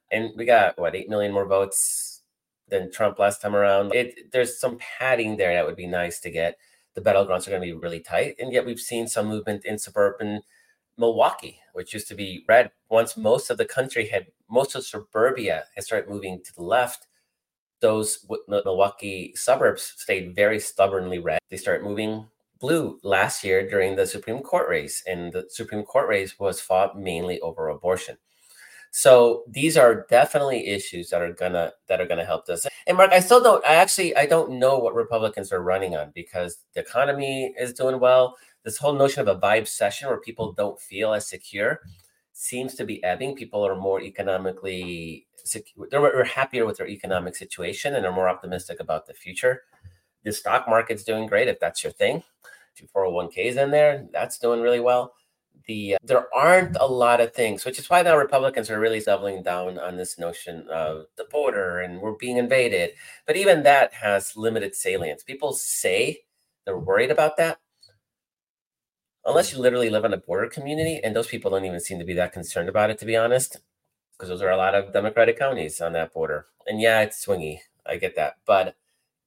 And 0.09 0.29
we 0.37 0.45
got 0.45 0.79
what, 0.79 0.95
8 0.95 1.09
million 1.09 1.33
more 1.33 1.45
votes 1.45 2.21
than 2.69 2.89
Trump 2.89 3.19
last 3.19 3.41
time 3.41 3.53
around. 3.53 3.93
It 3.93 4.31
there's 4.31 4.57
some 4.57 4.77
padding 4.77 5.35
there 5.35 5.53
that 5.53 5.65
would 5.65 5.75
be 5.75 5.87
nice 5.87 6.21
to 6.21 6.31
get. 6.31 6.57
The 6.93 7.01
battlegrounds 7.01 7.45
are 7.45 7.49
going 7.49 7.61
to 7.61 7.67
be 7.67 7.73
really 7.73 7.99
tight. 7.99 8.35
And 8.39 8.53
yet 8.53 8.65
we've 8.65 8.79
seen 8.79 9.09
some 9.09 9.27
movement 9.27 9.65
in 9.65 9.77
suburban 9.77 10.43
Milwaukee, 10.97 11.59
which 11.73 11.93
used 11.93 12.07
to 12.07 12.15
be 12.15 12.45
red. 12.47 12.71
Once 12.87 13.17
most 13.17 13.49
of 13.49 13.57
the 13.57 13.65
country 13.65 14.07
had 14.07 14.27
most 14.49 14.73
of 14.73 14.85
suburbia 14.85 15.65
had 15.75 15.83
started 15.83 16.09
moving 16.09 16.41
to 16.45 16.55
the 16.55 16.63
left, 16.63 17.07
those 17.81 18.25
Milwaukee 18.47 19.33
suburbs 19.35 19.95
stayed 19.97 20.33
very 20.33 20.61
stubbornly 20.61 21.19
red. 21.19 21.39
They 21.49 21.57
started 21.57 21.83
moving 21.83 22.27
blue 22.61 22.99
last 23.03 23.43
year 23.43 23.67
during 23.67 23.95
the 23.95 24.07
Supreme 24.07 24.39
Court 24.39 24.69
race, 24.69 25.03
and 25.07 25.33
the 25.33 25.47
Supreme 25.49 25.83
Court 25.83 26.07
race 26.07 26.39
was 26.39 26.61
fought 26.61 26.97
mainly 26.97 27.39
over 27.41 27.67
abortion. 27.67 28.17
So 28.91 29.43
these 29.47 29.77
are 29.77 30.05
definitely 30.09 30.67
issues 30.67 31.09
that 31.09 31.21
are 31.21 31.33
gonna 31.33 31.71
that 31.87 32.01
are 32.01 32.05
gonna 32.05 32.25
help 32.25 32.47
us. 32.49 32.67
And 32.85 32.97
Mark, 32.97 33.11
I 33.11 33.21
still 33.21 33.41
don't. 33.41 33.65
I 33.65 33.75
actually 33.75 34.15
I 34.15 34.25
don't 34.25 34.59
know 34.59 34.77
what 34.77 34.93
Republicans 34.93 35.51
are 35.51 35.61
running 35.61 35.95
on 35.95 36.11
because 36.13 36.59
the 36.73 36.81
economy 36.81 37.53
is 37.57 37.73
doing 37.73 37.99
well. 37.99 38.35
This 38.63 38.77
whole 38.77 38.93
notion 38.93 39.21
of 39.21 39.27
a 39.27 39.39
vibe 39.39 39.67
session 39.67 40.09
where 40.09 40.19
people 40.19 40.51
don't 40.51 40.79
feel 40.79 41.13
as 41.13 41.27
secure 41.27 41.79
seems 42.33 42.75
to 42.75 42.85
be 42.85 43.03
ebbing. 43.03 43.35
People 43.35 43.65
are 43.65 43.75
more 43.75 44.01
economically 44.01 45.25
secure. 45.45 45.87
They're 45.89 46.01
they're 46.01 46.23
happier 46.25 46.65
with 46.65 46.77
their 46.77 46.87
economic 46.87 47.35
situation 47.35 47.95
and 47.95 48.05
are 48.05 48.11
more 48.11 48.29
optimistic 48.29 48.81
about 48.81 49.07
the 49.07 49.13
future. 49.13 49.63
The 50.23 50.31
stock 50.31 50.67
market's 50.67 51.03
doing 51.03 51.27
great 51.27 51.47
if 51.47 51.59
that's 51.59 51.83
your 51.83 51.93
thing. 51.93 52.23
If 52.75 52.81
your 52.81 52.89
401ks 53.05 53.57
in 53.57 53.71
there, 53.71 54.07
that's 54.11 54.37
doing 54.37 54.61
really 54.61 54.79
well 54.79 55.13
the 55.65 55.95
uh, 55.95 55.97
there 56.03 56.27
aren't 56.35 56.75
a 56.79 56.85
lot 56.85 57.21
of 57.21 57.33
things, 57.33 57.65
which 57.65 57.79
is 57.79 57.89
why 57.89 58.01
now 58.01 58.17
Republicans 58.17 58.69
are 58.69 58.79
really 58.79 58.99
doubling 58.99 59.43
down 59.43 59.77
on 59.79 59.97
this 59.97 60.17
notion 60.17 60.67
of 60.69 61.05
the 61.17 61.25
border 61.25 61.79
and 61.79 62.01
we're 62.01 62.13
being 62.13 62.37
invaded. 62.37 62.91
But 63.25 63.37
even 63.37 63.63
that 63.63 63.93
has 63.93 64.35
limited 64.35 64.75
salience. 64.75 65.23
People 65.23 65.53
say 65.53 66.19
they're 66.65 66.77
worried 66.77 67.11
about 67.11 67.37
that, 67.37 67.59
unless 69.25 69.53
you 69.53 69.59
literally 69.59 69.89
live 69.89 70.05
in 70.05 70.13
a 70.13 70.17
border 70.17 70.47
community, 70.47 70.99
and 71.03 71.15
those 71.15 71.27
people 71.27 71.51
don't 71.51 71.65
even 71.65 71.79
seem 71.79 71.99
to 71.99 72.05
be 72.05 72.13
that 72.13 72.33
concerned 72.33 72.69
about 72.69 72.89
it, 72.89 72.97
to 72.99 73.05
be 73.05 73.17
honest, 73.17 73.57
because 74.13 74.29
those 74.29 74.41
are 74.41 74.51
a 74.51 74.57
lot 74.57 74.75
of 74.75 74.93
Democratic 74.93 75.37
counties 75.39 75.81
on 75.81 75.93
that 75.93 76.13
border. 76.13 76.47
And 76.67 76.79
yeah, 76.81 77.01
it's 77.01 77.25
swingy. 77.25 77.59
I 77.85 77.97
get 77.97 78.15
that, 78.15 78.35
but 78.45 78.75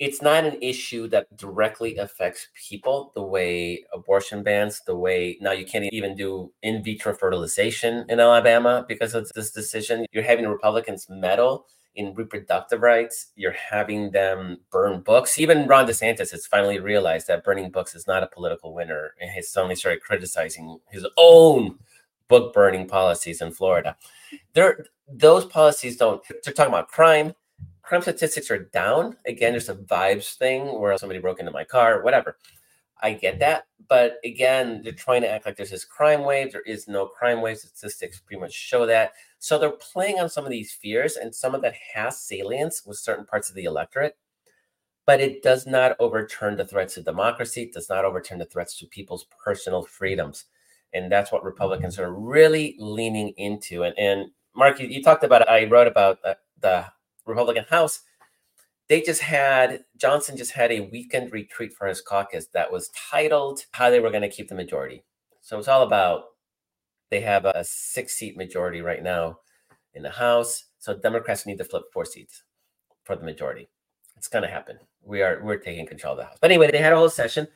it's 0.05 0.21
not 0.21 0.45
an 0.45 0.59
issue 0.61 1.09
that 1.09 1.35
directly 1.37 1.97
affects 1.97 2.49
people 2.69 3.11
the 3.15 3.23
way 3.23 3.85
abortion 3.93 4.43
bans, 4.43 4.83
the 4.87 4.95
way 4.95 5.39
now 5.41 5.53
you 5.53 5.65
can't 5.65 5.87
even 5.93 6.15
do 6.15 6.53
in 6.63 6.85
vitro 6.85 7.15
fertilization 7.15 8.05
in 8.11 8.21
Alabama 8.21 8.85
because 8.87 9.15
of 9.15 9.31
this 9.35 9.51
decision. 9.51 10.05
You're 10.13 10.23
having 10.23 10.47
Republicans 10.47 11.07
meddle 11.09 11.67
in 11.95 12.13
reproductive 12.15 12.83
rights. 12.83 13.29
You're 13.35 13.53
having 13.53 14.11
them 14.11 14.59
burn 14.71 15.01
books. 15.01 15.39
Even 15.39 15.67
Ron 15.67 15.87
DeSantis 15.87 16.33
has 16.33 16.47
finally 16.47 16.81
realized 16.81 17.27
that 17.29 17.43
burning 17.43 17.71
books 17.71 17.95
is 17.95 18.07
not 18.07 18.23
a 18.23 18.27
political 18.27 18.75
winner 18.75 19.15
and 19.21 19.31
has 19.31 19.49
suddenly 19.49 19.77
started 19.77 20.03
criticizing 20.03 20.81
his 20.91 21.07
own 21.17 21.79
book 22.29 22.53
burning 22.53 22.87
policies 22.87 23.41
in 23.41 23.53
Florida. 23.53 23.97
There, 24.53 24.85
those 25.09 25.47
policies 25.47 25.97
don't, 25.97 26.23
they're 26.45 26.53
talking 26.53 26.75
about 26.75 26.89
crime 26.89 27.33
crime 27.85 28.03
statistics 28.03 28.51
are 28.51 28.65
down. 28.65 29.17
Again, 29.27 29.53
there's 29.53 29.69
a 29.69 29.75
vibes 29.75 30.37
thing 30.37 30.81
where 30.81 30.97
somebody 30.97 31.21
broke 31.21 31.41
into 31.41 31.53
my 31.53 31.65
car, 31.65 32.03
whatever. 32.03 32.39
I 33.03 33.13
get 33.13 33.39
that. 33.41 33.67
But 33.89 34.17
again, 34.25 34.81
they're 34.83 34.93
trying 34.93 35.23
to 35.23 35.31
act 35.31 35.45
like 35.45 35.57
there's 35.57 35.71
this 35.71 35.85
crime 35.85 36.25
wave. 36.25 36.53
There 36.53 36.63
is 36.63 36.89
no 36.89 37.07
crime 37.07 37.43
wave. 37.43 37.59
Statistics 37.59 38.21
pretty 38.21 38.41
much 38.41 38.53
show 38.53 38.87
that. 38.87 39.13
So 39.39 39.59
they're 39.59 39.71
playing 39.71 40.21
on 40.21 40.31
some 40.31 40.45
of 40.45 40.51
these 40.51 40.73
fears, 40.73 41.17
and 41.17 41.35
some 41.35 41.55
of 41.55 41.61
that 41.63 41.75
has 41.95 42.19
salience 42.19 42.83
with 42.87 42.97
certain 42.97 43.27
parts 43.27 43.51
of 43.51 43.57
the 43.57 43.65
electorate. 43.65 44.17
But 45.07 45.21
it 45.21 45.43
does 45.43 45.67
not 45.67 45.97
overturn 46.01 46.57
the 46.57 46.65
threats 46.65 46.95
to 46.95 47.03
democracy, 47.03 47.65
it 47.65 47.75
does 47.75 47.91
not 47.91 48.07
overturn 48.07 48.39
the 48.39 48.47
threats 48.47 48.79
to 48.79 48.87
people's 48.87 49.27
personal 49.45 49.85
freedoms. 49.85 50.47
And 50.95 51.13
that's 51.13 51.31
what 51.31 51.45
Republicans 51.45 51.99
are 51.99 52.15
really 52.15 52.77
leaning 52.79 53.35
into. 53.37 53.83
And, 53.83 53.99
and 53.99 54.31
Mark, 54.57 54.81
you, 54.81 54.87
you 54.87 55.03
talked 55.03 55.25
about. 55.25 55.47
I 55.47 55.65
wrote 55.65 55.89
about 55.89 56.21
uh, 56.25 56.35
the 56.61 56.87
Republican 57.27 57.65
House, 57.69 58.01
they 58.89 59.01
just 59.01 59.23
had 59.23 59.85
Johnson 59.97 60.37
just 60.37 60.53
had 60.53 60.71
a 60.71 60.89
weekend 60.93 61.33
retreat 61.33 61.73
for 61.73 61.87
his 61.87 62.01
caucus 62.01 62.47
that 62.49 62.71
was 62.71 62.91
titled 62.91 63.65
how 63.73 63.91
they 63.91 64.01
were 64.01 64.11
going 64.11 64.23
to 64.23 64.29
keep 64.29 64.49
the 64.49 64.55
majority. 64.55 65.03
So 65.41 65.59
it's 65.59 65.69
all 65.69 65.83
about 65.83 66.25
they 67.11 67.21
have 67.21 67.45
a 67.45 67.65
six 67.65 68.15
seat 68.15 68.37
majority 68.37 68.81
right 68.81 69.03
now 69.03 69.39
in 69.95 70.03
the 70.03 70.11
House. 70.11 70.65
So 70.79 70.97
Democrats 70.97 71.47
need 71.47 71.59
to 71.59 71.65
flip 71.65 71.85
four 71.93 72.05
seats 72.05 72.43
for 73.05 73.17
the 73.17 73.25
majority. 73.25 73.69
It's 74.17 74.29
going 74.29 74.43
to 74.43 74.51
happen. 74.51 74.79
We 75.03 75.23
are 75.23 75.41
we're 75.43 75.59
taking 75.59 75.87
control 75.87 76.13
of 76.13 76.19
the 76.19 76.25
House. 76.25 76.39
But 76.41 76.51
anyway, 76.51 76.71
they 76.71 76.79
had 76.79 76.93
a 76.93 76.97
whole 76.97 77.11
session, 77.11 77.47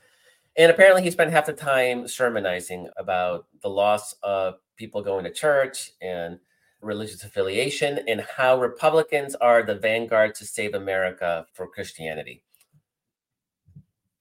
and 0.57 0.71
apparently 0.71 1.03
he 1.03 1.11
spent 1.11 1.31
half 1.31 1.47
the 1.47 1.53
time 1.53 2.09
sermonizing 2.09 2.89
about 2.97 3.47
the 3.63 3.69
loss 3.69 4.15
of 4.23 4.55
people 4.77 5.03
going 5.03 5.25
to 5.25 5.33
church 5.33 5.93
and 6.01 6.39
religious 6.81 7.25
affiliation 7.25 8.01
and 8.07 8.21
how 8.37 8.61
Republicans 8.61 9.35
are 9.37 9.63
the 9.63 9.75
vanguard 9.75 10.35
to 10.37 10.45
save 10.45 10.75
America 10.75 11.47
for 11.53 11.67
Christianity. 11.67 12.43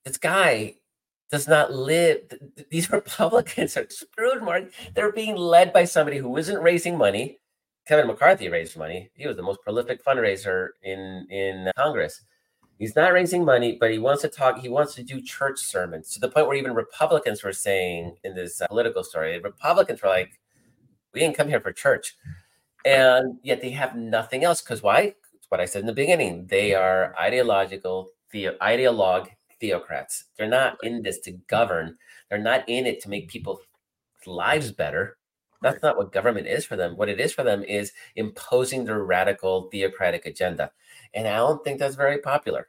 This 0.04 0.18
guy 0.18 0.76
does 1.30 1.48
not 1.48 1.74
live. 1.74 2.30
th- 2.30 2.42
th- 2.56 2.70
These 2.70 2.92
Republicans 3.00 3.76
are 3.78 3.88
screwed, 3.90 4.42
Mark. 4.44 4.72
They're 4.96 5.12
being 5.12 5.36
led 5.36 5.74
by 5.74 5.86
somebody 5.86 6.18
who 6.18 6.36
isn't 6.38 6.62
raising 6.62 6.98
money. 6.98 7.40
Kevin 7.88 8.08
McCarthy 8.08 8.50
raised 8.50 8.78
money. 8.78 9.10
He 9.14 9.28
was 9.28 9.38
the 9.38 9.44
most 9.44 9.62
prolific 9.62 10.04
fundraiser 10.04 10.70
in 10.84 11.26
in 11.30 11.72
Congress. 11.78 12.22
He's 12.80 12.96
not 12.96 13.14
raising 13.14 13.44
money, 13.44 13.78
but 13.80 13.92
he 13.92 13.98
wants 13.98 14.22
to 14.22 14.28
talk. 14.28 14.60
He 14.60 14.70
wants 14.70 14.94
to 14.96 15.04
do 15.04 15.22
church 15.22 15.60
sermons 15.60 16.12
to 16.12 16.20
the 16.20 16.30
point 16.30 16.48
where 16.48 16.58
even 16.58 16.74
Republicans 16.74 17.44
were 17.44 17.54
saying 17.54 18.18
in 18.24 18.36
this 18.36 18.62
uh, 18.62 18.68
political 18.68 19.04
story, 19.04 19.40
Republicans 19.40 20.02
were 20.02 20.10
like, 20.10 20.40
"We 21.14 21.22
didn't 21.22 21.38
come 21.38 21.48
here 21.48 21.62
for 21.62 21.72
church." 21.72 22.16
And 22.86 23.38
yet 23.43 23.62
they 23.62 23.72
have 23.72 23.96
nothing 23.96 24.43
else 24.43 24.62
because 24.62 24.81
why 24.84 25.13
it's 25.34 25.50
what 25.50 25.60
i 25.60 25.65
said 25.65 25.81
in 25.81 25.88
the 25.88 25.93
beginning 25.93 26.46
they 26.48 26.74
are 26.75 27.15
ideological 27.19 28.10
theo 28.31 28.53
ideologue 28.62 29.27
theocrats 29.62 30.25
they're 30.38 30.48
not 30.48 30.77
in 30.84 31.01
this 31.01 31.19
to 31.19 31.31
govern 31.48 31.98
they're 32.29 32.39
not 32.39 32.63
in 32.67 32.86
it 32.86 33.01
to 33.01 33.10
make 33.10 33.27
people's 33.29 33.62
lives 34.25 34.72
better 34.72 35.17
That's 35.62 35.81
not 35.81 35.98
what 35.98 36.12
government 36.12 36.48
is 36.48 36.65
for 36.65 36.75
them. 36.75 36.96
What 36.98 37.10
it 37.10 37.19
is 37.19 37.34
for 37.34 37.43
them 37.43 37.63
is 37.63 37.91
imposing 38.15 38.86
their 38.86 39.03
radical 39.03 39.69
theocratic 39.72 40.25
agenda. 40.25 40.72
And 41.13 41.27
I 41.27 41.38
don't 41.38 41.63
think 41.63 41.79
that's 41.79 41.96
very 41.96 42.19
popular. 42.19 42.67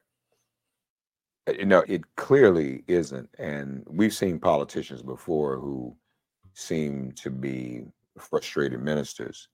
Uh, 1.46 1.64
No, 1.64 1.84
it 1.88 2.02
clearly 2.16 2.84
isn't. 2.86 3.28
And 3.38 3.84
we've 3.88 4.14
seen 4.14 4.38
politicians 4.40 5.02
before 5.02 5.58
who 5.58 5.96
seem 6.54 7.12
to 7.12 7.30
be 7.30 7.84
frustrated 8.18 8.80
ministers 8.82 9.48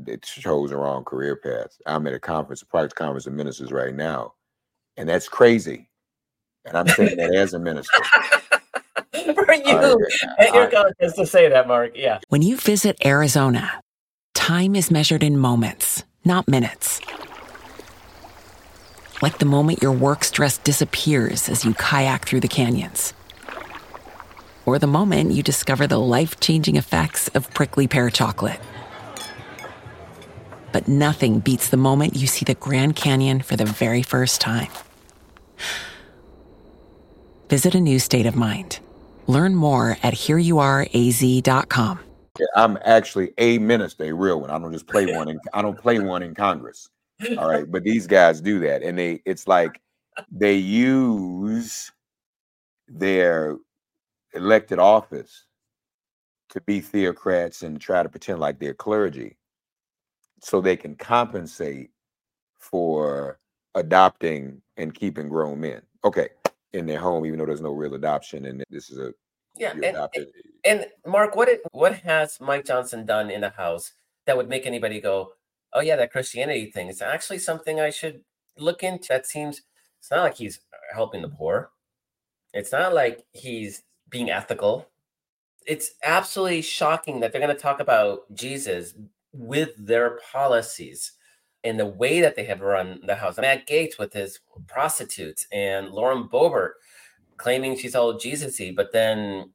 that 0.00 0.22
chose 0.22 0.70
the 0.70 0.76
wrong 0.76 1.04
career 1.04 1.36
path. 1.36 1.76
I'm 1.86 2.06
at 2.06 2.14
a 2.14 2.18
conference, 2.20 2.62
a 2.62 2.66
private 2.66 2.94
conference 2.94 3.26
of 3.26 3.32
ministers 3.32 3.72
right 3.72 3.94
now, 3.94 4.34
and 4.96 5.08
that's 5.08 5.28
crazy. 5.28 5.88
And 6.64 6.76
I'm 6.76 6.88
saying 6.88 7.16
that 7.16 7.34
as 7.34 7.54
a 7.54 7.58
minister. 7.58 7.96
for 9.12 9.54
you, 9.54 9.64
I- 9.66 9.74
uh, 9.74 9.96
at 10.38 10.54
your 10.54 10.64
I- 10.64 10.70
conference 10.70 11.14
to 11.14 11.26
say 11.26 11.48
that, 11.48 11.68
Mark. 11.68 11.92
Yeah. 11.94 12.18
When 12.28 12.42
you 12.42 12.56
visit 12.56 12.96
Arizona, 13.04 13.80
time 14.34 14.74
is 14.76 14.90
measured 14.90 15.22
in 15.22 15.38
moments, 15.38 16.04
not 16.24 16.48
minutes. 16.48 17.00
Like 19.22 19.38
the 19.38 19.46
moment 19.46 19.80
your 19.82 19.92
work 19.92 20.24
stress 20.24 20.58
disappears 20.58 21.48
as 21.48 21.64
you 21.64 21.72
kayak 21.74 22.26
through 22.26 22.40
the 22.40 22.48
canyons. 22.48 23.14
Or 24.66 24.78
the 24.78 24.86
moment 24.86 25.32
you 25.32 25.42
discover 25.42 25.86
the 25.86 25.98
life 26.00 26.38
changing 26.40 26.76
effects 26.76 27.28
of 27.28 27.48
prickly 27.54 27.86
pear 27.88 28.10
chocolate. 28.10 28.60
But 30.72 30.88
nothing 30.88 31.40
beats 31.40 31.68
the 31.68 31.76
moment 31.76 32.16
you 32.16 32.26
see 32.26 32.44
the 32.44 32.54
Grand 32.54 32.96
Canyon 32.96 33.40
for 33.40 33.56
the 33.56 33.64
very 33.64 34.02
first 34.02 34.40
time. 34.40 34.68
Visit 37.48 37.74
a 37.74 37.80
new 37.80 37.98
state 37.98 38.26
of 38.26 38.36
mind. 38.36 38.80
Learn 39.26 39.54
more 39.54 39.98
at 40.02 40.14
hereyouareaz.com. 40.14 42.00
I'm 42.54 42.78
actually 42.84 43.32
a 43.38 43.58
minister, 43.58 44.04
a 44.04 44.12
real 44.12 44.40
one. 44.40 44.50
I 44.50 44.58
don't 44.58 44.72
just 44.72 44.86
play 44.86 45.06
one. 45.06 45.28
In, 45.28 45.40
I 45.54 45.62
don't 45.62 45.78
play 45.78 45.98
one 45.98 46.22
in 46.22 46.34
Congress. 46.34 46.88
All 47.38 47.48
right, 47.48 47.70
but 47.70 47.82
these 47.82 48.06
guys 48.06 48.40
do 48.40 48.58
that, 48.60 48.82
and 48.82 48.98
they 48.98 49.22
it's 49.24 49.48
like 49.48 49.80
they 50.30 50.54
use 50.54 51.90
their 52.88 53.56
elected 54.34 54.78
office 54.78 55.46
to 56.50 56.60
be 56.62 56.80
theocrats 56.80 57.62
and 57.62 57.80
try 57.80 58.02
to 58.02 58.08
pretend 58.08 58.38
like 58.38 58.58
they're 58.58 58.74
clergy, 58.74 59.36
so 60.40 60.60
they 60.60 60.76
can 60.76 60.94
compensate 60.94 61.90
for 62.58 63.38
adopting 63.74 64.60
and 64.76 64.94
keeping 64.94 65.28
grown 65.28 65.60
men. 65.60 65.82
Okay, 66.04 66.28
in 66.72 66.86
their 66.86 66.98
home, 66.98 67.26
even 67.26 67.38
though 67.38 67.46
there's 67.46 67.60
no 67.60 67.72
real 67.72 67.94
adoption, 67.94 68.46
and 68.46 68.64
this 68.70 68.90
is 68.90 68.98
a 68.98 69.12
Yeah. 69.56 69.72
And, 69.72 70.26
and 70.64 70.86
Mark, 71.06 71.36
what 71.36 71.48
it, 71.48 71.60
what 71.72 71.94
has 72.00 72.38
Mike 72.40 72.64
Johnson 72.64 73.06
done 73.06 73.30
in 73.30 73.40
the 73.40 73.50
House 73.50 73.92
that 74.26 74.36
would 74.36 74.48
make 74.48 74.66
anybody 74.66 75.00
go, 75.00 75.32
"Oh 75.72 75.80
yeah, 75.80 75.96
that 75.96 76.12
Christianity 76.12 76.70
thing 76.70 76.88
is 76.88 77.02
actually 77.02 77.38
something 77.38 77.80
I 77.80 77.90
should 77.90 78.22
look 78.58 78.82
into"? 78.82 79.08
That 79.08 79.26
seems 79.26 79.62
it's 79.98 80.10
not 80.10 80.22
like 80.22 80.36
he's 80.36 80.60
helping 80.92 81.22
the 81.22 81.28
poor. 81.28 81.70
It's 82.52 82.72
not 82.72 82.94
like 82.94 83.24
he's 83.32 83.82
being 84.08 84.30
ethical. 84.30 84.88
It's 85.66 85.92
absolutely 86.04 86.62
shocking 86.62 87.20
that 87.20 87.32
they're 87.32 87.40
going 87.40 87.54
to 87.54 87.60
talk 87.60 87.80
about 87.80 88.32
Jesus 88.32 88.94
with 89.36 89.70
their 89.78 90.18
policies 90.32 91.12
and 91.64 91.78
the 91.78 91.86
way 91.86 92.20
that 92.20 92.36
they 92.36 92.44
have 92.44 92.60
run 92.60 93.00
the 93.04 93.14
house. 93.14 93.38
Matt 93.38 93.66
Gaetz 93.68 93.98
with 93.98 94.12
his 94.12 94.40
prostitutes 94.66 95.46
and 95.52 95.88
Lauren 95.90 96.28
Boebert 96.28 96.72
claiming 97.36 97.76
she's 97.76 97.94
all 97.94 98.16
Jesus-y, 98.16 98.72
but 98.74 98.92
then 98.92 99.52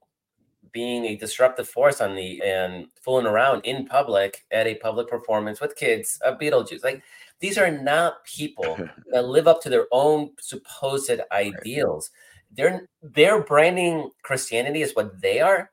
being 0.71 1.05
a 1.05 1.15
disruptive 1.15 1.67
force 1.67 2.01
on 2.01 2.15
the 2.15 2.41
and 2.43 2.87
fooling 3.01 3.25
around 3.25 3.61
in 3.65 3.85
public 3.85 4.45
at 4.51 4.67
a 4.67 4.75
public 4.75 5.07
performance 5.07 5.59
with 5.59 5.75
kids 5.75 6.19
of 6.23 6.39
Beetlejuice. 6.39 6.83
Like 6.83 7.01
these 7.39 7.57
are 7.57 7.71
not 7.71 8.23
people 8.25 8.77
that 9.11 9.25
live 9.25 9.47
up 9.47 9.61
to 9.63 9.69
their 9.69 9.87
own 9.91 10.31
supposed 10.39 11.11
ideals. 11.31 12.11
They're 12.51 12.87
they're 13.01 13.43
branding 13.43 14.11
Christianity 14.23 14.81
as 14.81 14.93
what 14.93 15.21
they 15.21 15.39
are. 15.39 15.70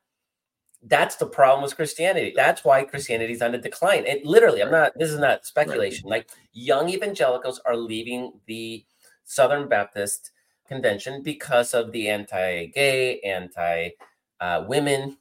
That's 0.82 1.16
the 1.16 1.26
problem 1.26 1.62
with 1.64 1.74
Christianity. 1.74 2.32
That's 2.36 2.64
why 2.64 2.84
Christianity 2.84 3.32
is 3.32 3.42
on 3.42 3.52
the 3.52 3.58
decline. 3.58 4.04
And 4.06 4.20
literally, 4.24 4.62
I'm 4.62 4.70
not. 4.70 4.92
This 4.96 5.10
is 5.10 5.18
not 5.18 5.44
speculation. 5.44 6.08
Like 6.08 6.30
young 6.52 6.88
evangelicals 6.88 7.60
are 7.66 7.76
leaving 7.76 8.34
the 8.46 8.84
Southern 9.24 9.68
Baptist 9.68 10.30
Convention 10.68 11.22
because 11.22 11.74
of 11.74 11.90
the 11.92 12.08
anti-gay, 12.08 13.20
anti-women, 13.20 15.18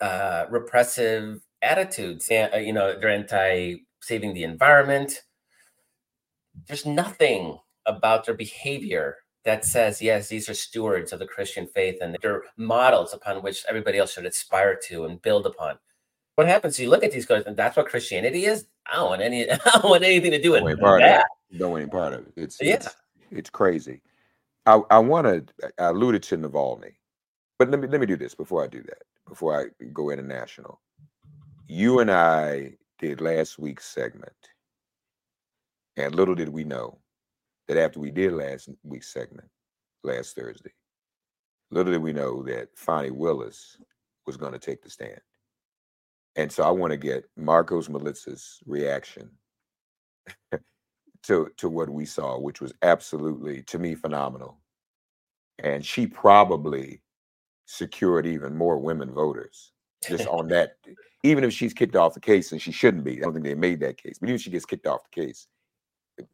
uh, 0.00 0.46
repressive 0.50 1.40
attitudes. 1.62 2.28
Uh, 2.30 2.56
you 2.56 2.72
know, 2.72 2.98
they're 2.98 3.10
anti-saving 3.10 4.34
the 4.34 4.42
environment. 4.42 5.22
There's 6.66 6.86
nothing 6.86 7.58
about 7.86 8.24
their 8.26 8.34
behavior 8.34 9.18
that 9.46 9.64
says, 9.64 10.02
yes, 10.02 10.28
these 10.28 10.48
are 10.48 10.54
stewards 10.54 11.12
of 11.12 11.20
the 11.20 11.26
Christian 11.26 11.68
faith 11.68 11.98
and 12.02 12.16
they're 12.20 12.42
models 12.56 13.14
upon 13.14 13.42
which 13.42 13.64
everybody 13.68 13.96
else 13.96 14.12
should 14.12 14.26
aspire 14.26 14.76
to 14.88 15.04
and 15.04 15.22
build 15.22 15.46
upon. 15.46 15.78
What 16.34 16.48
happens? 16.48 16.78
You 16.80 16.90
look 16.90 17.04
at 17.04 17.12
these 17.12 17.24
guys, 17.24 17.44
and 17.46 17.56
that's 17.56 17.76
what 17.76 17.86
Christianity 17.86 18.44
is. 18.44 18.66
I 18.92 18.96
don't 18.96 19.08
want 19.08 19.22
any. 19.22 19.48
I 19.50 19.56
don't 19.72 19.84
want 19.84 20.04
anything 20.04 20.32
to 20.32 20.42
do 20.42 20.52
with 20.52 20.64
Don't 20.64 20.80
part 20.80 21.00
of 21.00 21.08
that. 21.08 21.26
it. 21.50 21.58
Don't 21.58 21.70
want 21.70 21.82
any 21.82 21.90
part 21.90 22.12
of 22.12 22.26
it. 22.26 22.32
It's 22.36 22.58
Yeah. 22.60 22.74
it's, 22.74 22.94
it's 23.30 23.48
crazy. 23.50 24.02
I, 24.66 24.82
I 24.90 24.98
want 24.98 25.26
to. 25.26 25.72
I 25.78 25.86
alluded 25.86 26.22
to 26.24 26.36
Navalny, 26.36 26.92
but 27.58 27.70
let 27.70 27.80
me 27.80 27.86
let 27.88 28.00
me 28.00 28.06
do 28.06 28.16
this 28.16 28.34
before 28.34 28.62
I 28.64 28.66
do 28.66 28.82
that. 28.82 29.02
Before 29.28 29.58
I 29.58 29.86
go 29.94 30.10
international, 30.10 30.80
you 31.68 32.00
and 32.00 32.10
I 32.10 32.74
did 32.98 33.20
last 33.22 33.58
week's 33.58 33.86
segment, 33.86 34.32
and 35.96 36.14
little 36.14 36.34
did 36.34 36.48
we 36.50 36.64
know 36.64 36.98
that 37.68 37.76
after 37.76 38.00
we 38.00 38.10
did 38.10 38.32
last 38.32 38.68
week's 38.84 39.12
segment, 39.12 39.48
last 40.04 40.36
Thursday, 40.36 40.72
little 41.70 41.92
did 41.92 42.02
we 42.02 42.12
know 42.12 42.42
that 42.44 42.68
Fani 42.76 43.10
Willis 43.10 43.78
was 44.26 44.36
going 44.36 44.52
to 44.52 44.58
take 44.58 44.82
the 44.82 44.90
stand. 44.90 45.20
And 46.36 46.52
so 46.52 46.64
I 46.64 46.70
want 46.70 46.90
to 46.90 46.96
get 46.96 47.24
Markos 47.38 47.88
Moulitsas's 47.88 48.60
reaction 48.66 49.30
to 51.22 51.50
to 51.56 51.68
what 51.68 51.88
we 51.88 52.04
saw, 52.04 52.38
which 52.38 52.60
was 52.60 52.72
absolutely 52.82 53.62
to 53.64 53.78
me 53.78 53.94
phenomenal. 53.94 54.58
And 55.58 55.84
she 55.84 56.06
probably 56.06 57.00
secured 57.64 58.26
even 58.26 58.54
more 58.54 58.78
women 58.78 59.10
voters 59.12 59.72
just 60.06 60.26
on 60.28 60.48
that. 60.48 60.76
Even 61.22 61.42
if 61.42 61.52
she's 61.52 61.72
kicked 61.72 61.96
off 61.96 62.14
the 62.14 62.20
case, 62.20 62.52
and 62.52 62.62
she 62.62 62.70
shouldn't 62.70 63.02
be, 63.02 63.16
I 63.16 63.22
don't 63.22 63.32
think 63.32 63.44
they 63.44 63.54
made 63.54 63.80
that 63.80 64.00
case. 64.00 64.18
But 64.20 64.28
even 64.28 64.36
if 64.36 64.42
she 64.42 64.50
gets 64.50 64.66
kicked 64.66 64.86
off 64.86 65.00
the 65.10 65.22
case, 65.22 65.48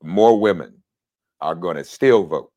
more 0.03 0.39
women 0.39 0.82
are 1.43 1.55
going 1.55 1.77
to 1.77 1.85
still 1.85 2.25
vote 2.25 2.51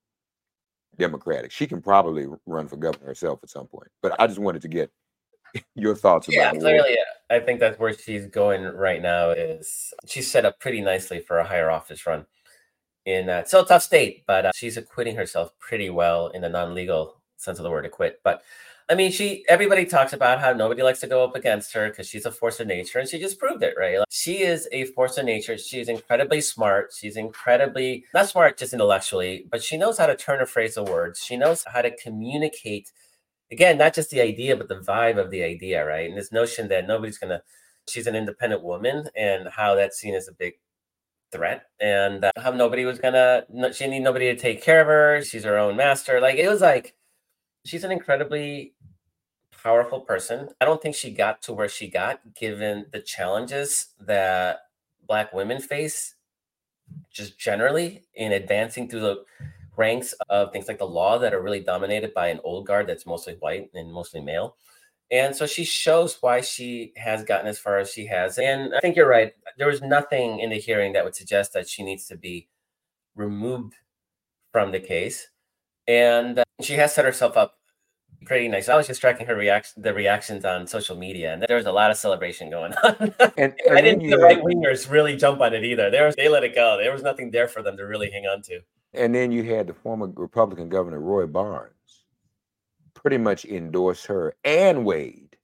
Democratic. 0.98 1.52
She 1.52 1.68
can 1.68 1.82
probably 1.82 2.28
run 2.46 2.68
for 2.68 2.78
governor 2.78 3.08
herself 3.08 3.40
at 3.44 3.50
some 3.50 3.68
point. 3.68 3.90
But 4.02 4.16
I 4.20 4.28
just 4.28 4.40
wanted 4.40 4.62
to 4.62 4.68
get 4.68 4.92
your 5.76 5.96
thoughts 5.96 6.28
Yeah, 6.30 6.52
about 6.52 6.62
clearly, 6.62 6.98
I 7.30 7.40
think 7.40 7.60
that's 7.60 7.80
where 7.80 7.94
she's 7.94 8.28
going 8.28 8.64
right 8.64 9.02
now. 9.02 9.32
Is 9.32 9.94
she's 10.06 10.30
set 10.30 10.46
up 10.46 10.60
pretty 10.60 10.82
nicely 10.82 11.20
for 11.20 11.40
a 11.40 11.46
higher 11.46 11.70
office 11.70 12.06
run 12.06 12.26
in 13.06 13.30
uh, 13.30 13.44
still 13.44 13.62
a 13.62 13.68
tough 13.68 13.84
state, 13.84 14.24
but 14.28 14.46
uh, 14.48 14.52
she's 14.56 14.78
acquitting 14.78 15.16
herself 15.16 15.52
pretty 15.60 15.90
well 15.90 16.28
in 16.28 16.42
the 16.42 16.50
non-legal 16.50 17.22
sense 17.38 17.60
of 17.60 17.64
the 17.64 17.70
word 17.70 17.86
acquit. 17.86 18.20
But 18.24 18.42
I 18.88 18.94
mean, 18.94 19.12
she 19.12 19.44
everybody 19.50 19.86
talks 19.86 20.14
about 20.14 20.40
how 20.40 20.54
nobody 20.54 20.84
likes 20.84 21.00
to 21.00 21.08
go 21.08 21.24
up 21.24 21.36
against 21.36 21.74
her 21.74 21.90
because 21.90 22.08
she's 22.08 22.26
a 22.26 22.32
force 22.32 22.60
of 22.60 22.68
nature, 22.68 23.00
and 23.00 23.10
she 23.10 23.20
just 23.20 23.40
proved 23.40 23.64
it, 23.64 23.74
right? 23.78 23.98
Like, 23.98 24.08
she 24.12 24.42
is 24.44 24.68
a 24.72 24.86
force 24.86 25.18
of 25.18 25.26
nature. 25.26 25.58
She's 25.58 25.90
incredibly 25.90 26.40
smart. 26.42 26.94
She's 26.96 27.18
incredibly 27.18 28.06
not 28.14 28.30
smart 28.30 28.60
just 28.60 28.74
intellectually, 28.74 29.48
but 29.50 29.64
she 29.64 29.78
knows 29.78 29.98
how 29.98 30.06
to 30.06 30.16
turn 30.16 30.42
a 30.42 30.46
phrase 30.46 30.78
of 30.78 30.88
words. 30.88 31.20
She 31.20 31.36
knows 31.36 31.64
how 31.66 31.82
to 31.82 31.96
communicate 31.98 32.92
again, 33.52 33.78
not 33.78 33.94
just 33.94 34.10
the 34.12 34.22
idea, 34.22 34.56
but 34.56 34.68
the 34.68 34.80
vibe 34.80 35.18
of 35.18 35.32
the 35.32 35.44
idea, 35.44 35.86
right? 35.86 36.10
And 36.10 36.18
this 36.18 36.32
notion 36.32 36.68
that 36.70 36.88
nobody's 36.88 37.18
gonna, 37.18 37.42
she's 37.90 38.08
an 38.08 38.16
independent 38.16 38.64
woman, 38.64 39.10
and 39.16 39.48
how 39.50 39.76
that's 39.76 39.98
seen 39.98 40.16
as 40.16 40.28
a 40.28 40.34
big 40.34 40.54
threat, 41.32 41.64
and 41.80 42.26
uh, 42.26 42.32
how 42.38 42.52
nobody 42.52 42.86
was 42.86 43.00
gonna, 43.00 43.46
no, 43.50 43.72
she 43.72 43.88
need 43.88 44.02
nobody 44.02 44.28
to 44.28 44.40
take 44.40 44.62
care 44.62 44.82
of 44.82 44.88
her. 44.88 45.24
She's 45.24 45.44
her 45.44 45.58
own 45.58 45.76
master. 45.76 46.22
Like 46.22 46.38
it 46.38 46.50
was 46.50 46.62
like, 46.62 46.95
she's 47.66 47.84
an 47.84 47.92
incredibly 47.92 48.74
powerful 49.64 50.00
person. 50.00 50.50
I 50.62 50.66
don't 50.66 50.82
think 50.82 50.96
she 50.96 51.12
got 51.12 51.42
to 51.44 51.54
where 51.54 51.68
she 51.68 51.90
got 51.90 52.22
given 52.36 52.86
the 52.92 53.00
challenges 53.00 53.88
that 54.00 54.60
Black 55.08 55.34
women 55.34 55.60
face, 55.60 56.16
just 57.12 57.38
generally 57.38 58.04
in 58.14 58.32
advancing 58.32 58.88
through 58.88 59.02
the 59.02 59.24
ranks 59.76 60.14
of 60.30 60.54
things 60.54 60.68
like 60.68 60.78
the 60.78 60.86
law 60.86 61.18
that 61.18 61.34
are 61.34 61.42
really 61.42 61.60
dominated 61.60 62.14
by 62.14 62.28
an 62.28 62.40
old 62.44 62.66
guard 62.66 62.88
that's 62.88 63.06
mostly 63.06 63.34
white 63.40 63.70
and 63.74 63.92
mostly 63.92 64.22
male. 64.22 64.56
And 65.12 65.36
so 65.36 65.46
she 65.46 65.64
shows 65.64 66.18
why 66.22 66.42
she 66.42 66.94
has 66.96 67.24
gotten 67.24 67.48
as 67.48 67.60
far 67.60 67.78
as 67.78 67.92
she 67.92 68.06
has. 68.08 68.40
And 68.40 68.74
I 68.74 68.80
think 68.80 68.96
you're 68.96 69.10
right. 69.10 69.34
There 69.58 69.68
was 69.68 69.82
nothing 69.82 70.40
in 70.40 70.50
the 70.50 70.60
hearing 70.60 70.94
that 70.94 71.04
would 71.04 71.16
suggest 71.16 71.54
that 71.54 71.70
she 71.70 71.84
needs 71.84 72.08
to 72.08 72.18
be 72.18 72.48
removed 73.16 73.74
from 74.52 74.72
the 74.72 74.80
case. 74.80 75.28
And 75.88 76.40
uh, 76.40 76.45
she 76.62 76.74
has 76.74 76.94
set 76.94 77.06
herself 77.06 77.38
up 77.38 77.56
pretty 78.26 78.48
nice. 78.48 78.70
I 78.70 78.76
was 78.76 78.88
just 78.88 79.02
tracking 79.02 79.28
her 79.28 79.36
reaction, 79.36 79.82
the 79.82 79.94
reactions 79.94 80.46
on 80.46 80.68
social 80.68 80.96
media, 80.96 81.34
and 81.34 81.44
there 81.48 81.58
was 81.58 81.66
a 81.66 81.72
lot 81.72 81.92
of 81.92 81.98
celebration 81.98 82.50
going 82.50 82.74
on. 82.84 83.14
And, 83.38 83.54
I 83.72 83.82
didn't 83.82 84.02
see 84.02 84.10
the 84.10 84.18
right 84.18 84.42
wingers 84.42 84.90
really 84.90 85.16
jump 85.16 85.42
on 85.42 85.54
it 85.54 85.64
either. 85.64 85.90
There 85.90 86.06
was, 86.06 86.16
they 86.16 86.30
let 86.30 86.44
it 86.44 86.56
go. 86.56 86.78
There 86.78 86.92
was 86.92 87.04
nothing 87.04 87.32
there 87.32 87.48
for 87.48 87.62
them 87.62 87.78
to 87.78 87.84
really 87.84 88.10
hang 88.10 88.26
on 88.26 88.42
to. 88.44 88.60
And 88.94 89.14
then 89.14 89.32
you 89.32 89.44
had 89.44 89.68
the 89.68 89.74
former 89.74 90.08
Republican 90.16 90.70
governor 90.70 91.00
Roy 91.00 91.26
Barnes 91.28 91.72
pretty 92.94 93.18
much 93.18 93.46
endorse 93.46 94.06
her 94.06 94.36
and 94.44 94.86
Wade 94.86 95.38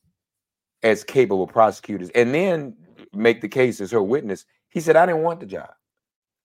as 0.83 1.03
capable 1.03 1.45
prosecutors, 1.45 2.09
and 2.15 2.33
then 2.33 2.75
make 3.13 3.41
the 3.41 3.47
case 3.47 3.81
as 3.81 3.91
her 3.91 4.01
witness. 4.01 4.45
He 4.69 4.79
said, 4.79 4.95
"I 4.95 5.05
didn't 5.05 5.21
want 5.21 5.41
the 5.41 5.45
job." 5.45 5.69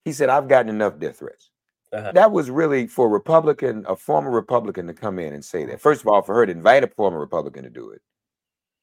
He 0.04 0.12
said, 0.12 0.28
"I've 0.28 0.48
gotten 0.48 0.68
enough 0.68 0.98
death 0.98 1.20
threats." 1.20 1.50
Uh-huh. 1.96 2.12
That 2.12 2.32
was 2.32 2.50
really 2.50 2.86
for 2.86 3.06
a 3.06 3.10
Republican, 3.10 3.84
a 3.88 3.96
former 3.96 4.30
Republican, 4.30 4.86
to 4.88 4.94
come 4.94 5.18
in 5.18 5.32
and 5.32 5.44
say 5.44 5.64
that. 5.66 5.80
First 5.80 6.02
of 6.02 6.08
all, 6.08 6.22
for 6.22 6.34
her 6.34 6.46
to 6.46 6.52
invite 6.52 6.84
a 6.84 6.88
former 6.88 7.18
Republican 7.18 7.64
to 7.64 7.70
do 7.70 7.90
it, 7.90 8.02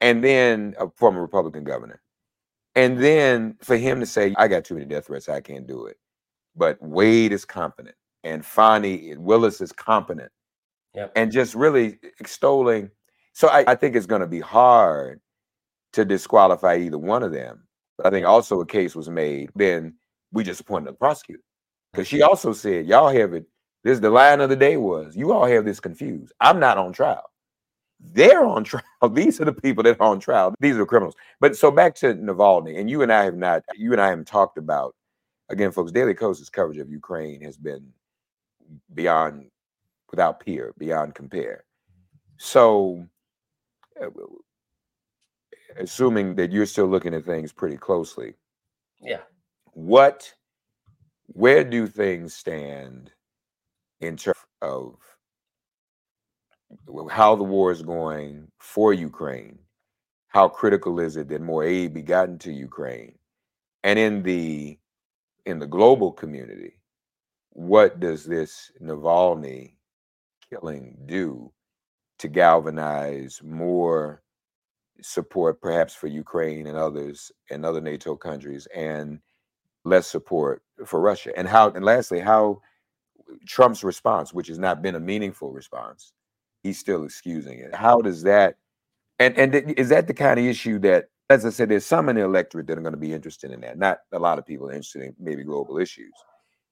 and 0.02 0.23
then 0.23 0.76
a 0.80 0.89
former 0.89 1.21
Republican 1.21 1.63
governor, 1.63 2.02
and 2.76 2.97
then 2.97 3.56
for 3.62 3.78
him 3.78 3.99
to 3.99 4.06
say, 4.06 4.34
"I 4.38 4.47
got 4.47 4.65
too 4.65 4.73
many 4.76 4.86
death 4.88 5.08
threats. 5.08 5.30
I 5.30 5.41
can't 5.41 5.67
do 5.67 5.86
it." 5.86 5.97
But 6.56 6.82
Wade 6.82 7.32
is 7.34 7.45
competent, 7.45 7.95
and 8.23 8.45
Fani 8.45 9.15
Willis 9.17 9.62
is 9.62 9.71
competent, 9.71 10.32
Yep. 10.95 11.12
and 11.15 11.32
just 11.32 11.56
really 11.56 11.99
extolling. 12.19 12.91
So 13.34 13.47
I, 13.49 13.71
I 13.71 13.76
think 13.76 13.95
it's 13.95 14.06
going 14.06 14.21
to 14.21 14.28
be 14.28 14.39
hard 14.39 15.21
to 15.93 16.06
disqualify 16.06 16.78
either 16.78 16.97
one 16.97 17.23
of 17.23 17.32
them. 17.32 17.67
But 17.97 18.08
I 18.08 18.10
think 18.12 18.26
also 18.26 18.60
a 18.62 18.65
case 18.65 18.95
was 18.95 19.10
made. 19.10 19.52
Then 19.56 19.95
we 20.32 20.43
just 20.43 20.62
appointed 20.62 20.89
a 20.89 20.93
prosecutor 20.93 21.41
because 21.93 22.08
she 22.08 22.21
also 22.21 22.53
said, 22.53 22.86
"Y'all 22.88 23.10
have 23.10 23.34
it." 23.34 23.45
This 23.84 23.99
the 23.99 24.10
line 24.10 24.41
of 24.41 24.49
the 24.49 24.56
day 24.56 24.77
was, 24.77 25.15
"You 25.15 25.32
all 25.32 25.45
have 25.45 25.65
this 25.65 25.79
confused. 25.79 26.34
I'm 26.39 26.60
not 26.60 26.77
on 26.77 26.91
trial. 26.93 27.29
They're 27.99 28.45
on 28.45 28.63
trial. 28.65 28.84
These 29.12 29.39
are 29.41 29.45
the 29.45 29.53
people 29.53 29.84
that 29.84 29.99
are 29.99 30.08
on 30.08 30.19
trial. 30.19 30.53
These 30.60 30.77
are 30.77 30.86
criminals." 30.86 31.15
But 31.39 31.56
so 31.56 31.71
back 31.71 31.95
to 31.95 32.15
Navalny, 32.15 32.79
and 32.79 32.89
you 32.89 33.01
and 33.03 33.12
I 33.13 33.23
have 33.25 33.36
not. 33.38 33.63
You 33.75 33.91
and 33.93 34.01
I 34.01 34.10
haven't 34.10 34.27
talked 34.27 34.58
about 34.58 34.95
again, 35.49 35.71
folks. 35.71 35.91
Daily 35.91 36.13
Kos's 36.13 36.49
coverage 36.49 36.79
of 36.79 36.89
Ukraine 36.89 37.41
has 37.41 37.58
been 37.58 37.91
beyond, 38.93 39.49
without 40.10 40.39
peer, 40.39 40.73
beyond 40.77 41.13
compare. 41.15 41.65
So, 42.38 43.06
uh, 44.01 44.10
assuming 45.77 46.36
that 46.36 46.51
you're 46.51 46.65
still 46.65 46.88
looking 46.88 47.13
at 47.13 47.25
things 47.25 47.51
pretty 47.51 47.77
closely, 47.77 48.34
Yeah. 48.99 49.21
what 49.73 50.34
where 51.34 51.63
do 51.63 51.88
things 51.88 52.34
stand 52.34 53.12
in 54.00 54.17
terms 54.17 54.38
of 54.62 54.96
how 57.10 57.36
the 57.36 57.43
war 57.43 57.72
is 57.72 57.82
going 57.82 58.48
for 58.60 58.93
Ukraine? 58.93 59.60
How 60.28 60.48
critical 60.48 61.00
is 61.00 61.17
it 61.17 61.30
that 61.30 61.41
more 61.41 61.63
aid 61.63 61.93
be 61.93 62.02
gotten 62.02 62.38
to 62.39 62.52
Ukraine? 62.52 63.17
And 63.84 64.00
in 64.00 64.24
the 64.24 64.80
in 65.46 65.60
the 65.60 65.67
global 65.67 66.12
community, 66.12 66.80
what 67.50 68.00
does 68.00 68.26
this 68.26 68.72
Navalny 68.82 69.76
killing 70.50 70.98
do 71.06 71.52
to 72.19 72.28
galvanize 72.28 73.41
more 73.43 74.22
support 75.02 75.62
perhaps 75.62 75.93
for 75.93 76.08
Ukraine 76.08 76.67
and 76.67 76.78
others 76.78 77.32
and 77.50 77.65
other 77.65 77.82
NATO 77.82 78.15
countries 78.15 78.67
and 78.74 79.19
less 79.86 80.08
support 80.08 80.63
for 80.86 81.00
Russia? 81.02 81.32
And 81.38 81.48
how 81.48 81.72
and 81.72 81.86
lastly, 81.86 82.19
how 82.19 82.62
Trump's 83.48 83.84
response, 83.84 84.34
which 84.34 84.48
has 84.50 84.60
not 84.60 84.82
been 84.82 84.96
a 84.96 85.00
meaningful 85.02 85.52
response, 85.52 86.13
he's 86.63 86.80
still 86.80 87.06
excusing 87.06 87.60
it. 87.60 87.76
How 87.76 88.02
does 88.02 88.24
that 88.24 88.58
and 89.19 89.38
and 89.38 89.56
is 89.78 89.89
that 89.89 90.08
the 90.08 90.15
kind 90.15 90.39
of 90.39 90.46
issue 90.46 90.80
that 90.82 91.10
as 91.30 91.46
I 91.46 91.52
said, 91.52 91.69
there's 91.69 91.86
some 91.86 92.10
in 92.10 92.17
the 92.17 92.24
electorate 92.24 92.67
that 92.67 92.78
are 92.78 92.82
going 92.84 92.93
to 92.93 93.00
be 93.00 93.13
interested 93.13 93.52
in 93.52 93.62
that. 93.62 93.80
Not 93.80 94.00
a 94.13 94.19
lot 94.19 94.39
of 94.39 94.46
people 94.48 94.67
are 94.69 94.74
interested 94.74 95.04
in 95.04 95.15
maybe 95.19 95.43
global 95.43 95.78
issues. 95.80 96.13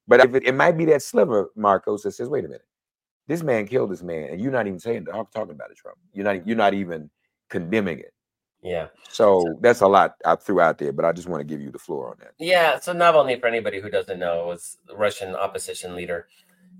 But 0.08 0.20
if 0.20 0.34
it, 0.34 0.44
it 0.46 0.54
might 0.54 0.78
be 0.78 0.86
that 0.86 1.02
sliver, 1.02 1.50
Markos, 1.58 2.02
that 2.02 2.12
says, 2.12 2.28
wait 2.28 2.44
a 2.44 2.48
minute, 2.48 2.66
this 3.28 3.42
man 3.42 3.66
killed 3.68 3.90
this 3.92 4.02
man, 4.02 4.30
and 4.30 4.40
you're 4.40 4.52
not 4.52 4.66
even 4.66 4.80
saying 4.80 5.06
talk- 5.06 5.32
talking 5.32 5.52
about 5.54 5.70
it, 5.70 5.78
Trump. 5.78 5.98
You're 6.12 6.24
not 6.24 6.46
you're 6.46 6.56
not 6.56 6.74
even 6.74 7.10
condemning 7.50 8.00
it. 8.00 8.14
Yeah. 8.62 8.88
So 9.08 9.58
that's 9.60 9.80
a 9.80 9.88
lot 9.88 10.14
I 10.24 10.36
threw 10.36 10.60
out 10.60 10.78
there, 10.78 10.92
but 10.92 11.04
I 11.04 11.12
just 11.12 11.28
want 11.28 11.40
to 11.40 11.44
give 11.44 11.60
you 11.60 11.70
the 11.70 11.78
floor 11.78 12.10
on 12.10 12.16
that. 12.20 12.32
Yeah, 12.38 12.78
so 12.78 12.94
Navalny, 12.94 13.40
for 13.40 13.48
anybody 13.48 13.80
who 13.80 13.90
doesn't 13.90 14.18
know, 14.18 14.46
was 14.46 14.78
the 14.86 14.96
Russian 14.96 15.34
opposition 15.34 15.96
leader. 15.96 16.28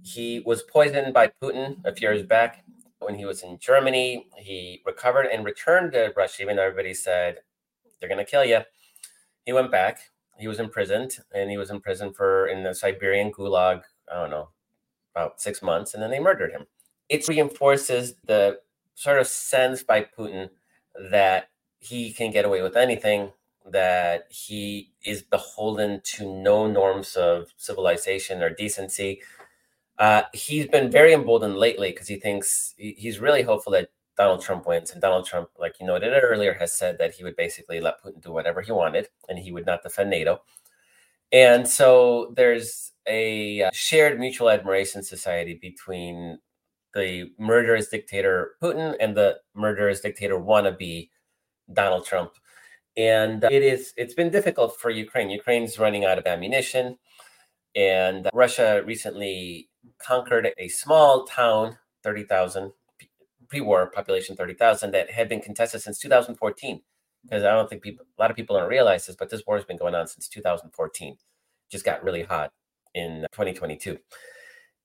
He 0.03 0.40
was 0.47 0.62
poisoned 0.62 1.12
by 1.12 1.33
Putin 1.42 1.85
a 1.85 1.95
few 1.95 2.09
years 2.09 2.23
back 2.23 2.64
when 3.01 3.16
he 3.16 3.25
was 3.25 3.42
in 3.42 3.59
Germany. 3.59 4.29
He 4.37 4.81
recovered 4.87 5.27
and 5.27 5.45
returned 5.45 5.92
to 5.92 6.12
Russia, 6.16 6.42
even 6.42 6.57
though 6.57 6.62
everybody 6.62 6.95
said 6.95 7.38
they're 7.99 8.09
going 8.09 8.25
to 8.25 8.31
kill 8.31 8.45
you. 8.45 8.61
He 9.45 9.53
went 9.53 9.73
back. 9.73 9.99
He 10.38 10.49
was 10.49 10.61
imprisoned, 10.61 11.18
and 11.35 11.51
he 11.51 11.57
was 11.57 11.71
in 11.71 11.81
prison 11.81 12.12
for 12.12 12.47
in 12.47 12.62
the 12.62 12.75
Siberian 12.75 13.33
gulag. 13.33 13.83
I 14.11 14.14
don't 14.14 14.31
know, 14.31 14.51
about 15.14 15.40
six 15.40 15.62
months, 15.62 15.95
and 15.95 16.03
then 16.03 16.11
they 16.11 16.21
murdered 16.21 16.53
him. 16.53 16.66
It 17.09 17.27
reinforces 17.29 18.14
the 18.27 18.61
sort 18.95 19.18
of 19.18 19.27
sense 19.27 19.83
by 19.83 20.07
Putin 20.16 20.49
that 21.11 21.49
he 21.83 22.12
can 22.12 22.31
get 22.31 22.45
away 22.45 22.62
with 22.62 22.77
anything 22.77 23.33
that 23.66 24.27
he 24.31 24.92
is 25.05 25.21
beholden 25.23 26.01
to 26.05 26.33
no 26.42 26.68
norms 26.68 27.16
of 27.16 27.53
civilization 27.57 28.40
or 28.40 28.51
decency. 28.51 29.21
Uh, 29.99 30.23
he's 30.33 30.66
been 30.68 30.90
very 30.92 31.12
emboldened 31.12 31.57
lately 31.57 31.90
because 31.90 32.07
he 32.07 32.16
thinks 32.16 32.75
he's 32.77 33.18
really 33.18 33.42
hopeful 33.42 33.73
that 33.73 33.90
Donald 34.16 34.42
Trump 34.42 34.64
wins. 34.66 34.92
And 34.92 35.01
Donald 35.01 35.27
Trump, 35.27 35.49
like 35.59 35.81
you 35.81 35.87
noted 35.87 36.12
earlier, 36.23 36.55
has 36.55 36.73
said 36.73 36.99
that 36.99 37.14
he 37.14 37.25
would 37.25 37.35
basically 37.35 37.81
let 37.81 38.01
Putin 38.01 38.23
do 38.23 38.33
whatever 38.33 38.62
he 38.62 38.71
wanted 38.71 39.09
and 39.29 39.37
he 39.37 39.51
would 39.51 39.66
not 39.66 39.83
defend 39.83 40.11
NATO. 40.11 40.42
And 41.33 41.66
so 41.66 42.33
there's 42.37 42.92
a 43.09 43.62
uh, 43.62 43.71
shared 43.73 44.21
mutual 44.21 44.51
admiration 44.51 45.03
society 45.03 45.59
between 45.61 46.38
the 46.95 47.33
murderous 47.38 47.88
dictator 47.88 48.53
Putin 48.62 48.95
and 49.01 49.16
the 49.16 49.40
murderous 49.55 50.01
dictator 50.01 50.38
wannabe 50.38 51.09
Donald 51.72 52.07
Trump. 52.07 52.33
And 52.96 53.44
uh, 53.44 53.48
it 53.51 53.62
is 53.62 53.92
it's 53.96 54.14
been 54.14 54.31
difficult 54.31 54.79
for 54.79 54.90
Ukraine. 54.90 55.31
Ukraine's 55.31 55.79
running 55.79 56.05
out 56.05 56.18
of 56.18 56.27
ammunition. 56.27 56.98
And 57.75 58.29
Russia 58.35 58.83
recently 58.85 59.70
conquered 59.98 60.53
a 60.59 60.68
small 60.68 61.25
town, 61.25 61.79
30,000 62.03 62.72
pre-war 63.53 63.90
population 63.90 64.35
30,000 64.35 64.92
that 64.92 65.11
had 65.11 65.29
been 65.29 65.40
contested 65.40 65.83
since 65.83 65.98
2014 65.98 66.81
because 67.22 67.44
I 67.44 67.51
don't 67.51 67.68
think 67.68 67.83
people 67.83 68.07
a 68.18 68.22
lot 68.22 68.31
of 68.31 68.37
people 68.37 68.59
don't 68.59 68.68
realize 68.68 69.07
this 69.07 69.14
but 69.14 69.29
this 69.29 69.42
war 69.46 69.57
has 69.57 69.66
been 69.66 69.77
going 69.77 69.94
on 69.94 70.07
since 70.07 70.27
2014 70.29 71.18
just 71.70 71.85
got 71.85 72.03
really 72.03 72.22
hot 72.22 72.51
in 72.94 73.27
2022 73.33 73.98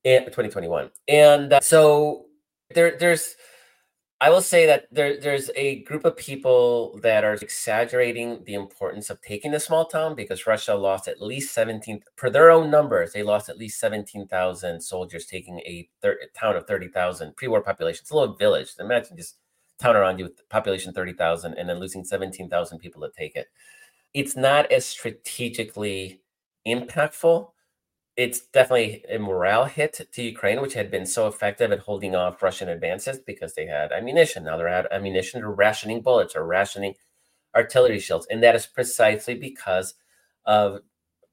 and 0.04 0.26
2021 0.26 0.92
and 1.08 1.54
uh, 1.54 1.62
so 1.62 2.26
there 2.76 2.98
there's 3.00 3.36
I 4.20 4.32
will 4.32 4.42
say 4.42 4.66
that 4.66 4.88
there, 4.92 5.20
there's 5.20 5.52
a 5.56 5.84
group 5.84 6.04
of 6.04 6.18
people 6.18 7.00
that 7.04 7.24
are 7.24 7.36
exaggerating 7.36 8.44
the 8.46 8.56
importance 8.56 9.12
of 9.12 9.22
taking 9.22 9.52
the 9.52 9.60
small 9.60 9.86
town 9.86 10.16
because 10.16 10.48
Russia 10.48 10.74
lost 10.74 11.08
at 11.08 11.22
least 11.22 11.54
17, 11.54 12.02
per 12.16 12.32
their 12.32 12.50
own 12.50 12.72
numbers, 12.72 13.14
they 13.14 13.22
lost 13.22 13.48
at 13.48 13.60
least 13.60 13.80
17,000 13.80 14.82
soldiers 14.82 15.28
taking 15.28 15.60
a 15.60 15.88
thir- 16.02 16.20
town 16.36 16.56
of 16.56 16.66
30,000 16.66 17.36
pre 17.36 17.48
war 17.48 17.62
population. 17.62 18.00
It's 18.02 18.10
a 18.10 18.16
little 18.16 18.36
village. 18.36 18.70
Imagine 18.80 19.18
just 19.18 19.36
town 19.78 19.96
around 19.96 20.18
you 20.18 20.26
with 20.26 20.50
population 20.50 20.94
30,000 20.94 21.54
and 21.54 21.70
then 21.70 21.80
losing 21.80 22.04
17,000 22.04 22.80
people 22.80 23.02
to 23.02 23.12
take 23.16 23.36
it. 23.36 23.48
It's 24.16 24.36
not 24.36 24.72
as 24.72 24.84
strategically 24.84 26.22
impactful 26.68 27.52
it's 28.18 28.40
definitely 28.40 29.04
a 29.10 29.20
morale 29.20 29.66
hit 29.66 30.02
to 30.12 30.24
Ukraine, 30.24 30.60
which 30.60 30.74
had 30.74 30.90
been 30.90 31.06
so 31.06 31.28
effective 31.28 31.72
at 31.72 31.80
holding 31.80 32.16
off 32.16 32.42
Russian 32.42 32.68
advances 32.68 33.20
because 33.20 33.54
they 33.54 33.68
had 33.68 33.92
ammunition. 33.92 34.44
Now 34.44 34.58
they're 34.58 34.68
out 34.68 34.92
ammunition, 34.92 35.40
they're 35.40 35.52
rationing 35.52 36.02
bullets, 36.02 36.36
or 36.36 36.44
rationing 36.44 36.96
artillery 37.56 38.00
shells. 38.00 38.26
And 38.32 38.42
that 38.42 38.56
is 38.56 38.66
precisely 38.66 39.36
because 39.36 39.94
of 40.46 40.80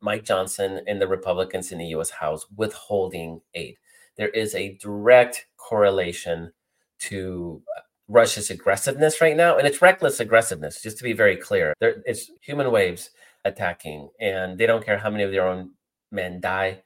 Mike 0.02 0.24
Johnson 0.24 0.82
and 0.86 1.00
the 1.00 1.08
Republicans 1.08 1.72
in 1.72 1.78
the 1.78 1.86
US 1.86 2.10
House 2.10 2.46
withholding 2.54 3.40
aid. 3.54 3.76
There 4.18 4.28
is 4.28 4.54
a 4.54 4.76
direct 4.76 5.46
correlation 5.56 6.52
to 7.00 7.62
uh, 7.76 7.80
Russia's 8.08 8.50
aggressiveness 8.50 9.22
right 9.22 9.36
now, 9.36 9.56
and 9.56 9.66
it's 9.66 9.80
reckless 9.80 10.20
aggressiveness, 10.20 10.82
just 10.82 10.98
to 10.98 11.04
be 11.04 11.14
very 11.14 11.36
clear. 11.36 11.72
There, 11.80 12.02
it's 12.04 12.30
human 12.42 12.70
waves 12.70 13.10
attacking, 13.46 14.10
and 14.20 14.58
they 14.58 14.66
don't 14.66 14.84
care 14.84 14.98
how 14.98 15.08
many 15.08 15.24
of 15.24 15.30
their 15.30 15.48
own 15.48 15.70
men 16.14 16.40
die. 16.40 16.82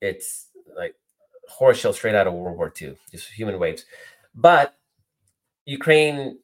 It's 0.00 0.48
like 0.76 0.94
horse 1.48 1.78
shell 1.78 1.92
straight 1.92 2.14
out 2.14 2.26
of 2.26 2.34
World 2.34 2.58
War 2.58 2.72
II, 2.80 2.96
just 3.10 3.30
human 3.30 3.58
waves. 3.58 3.84
But 4.34 4.74
Ukraine 5.64 6.38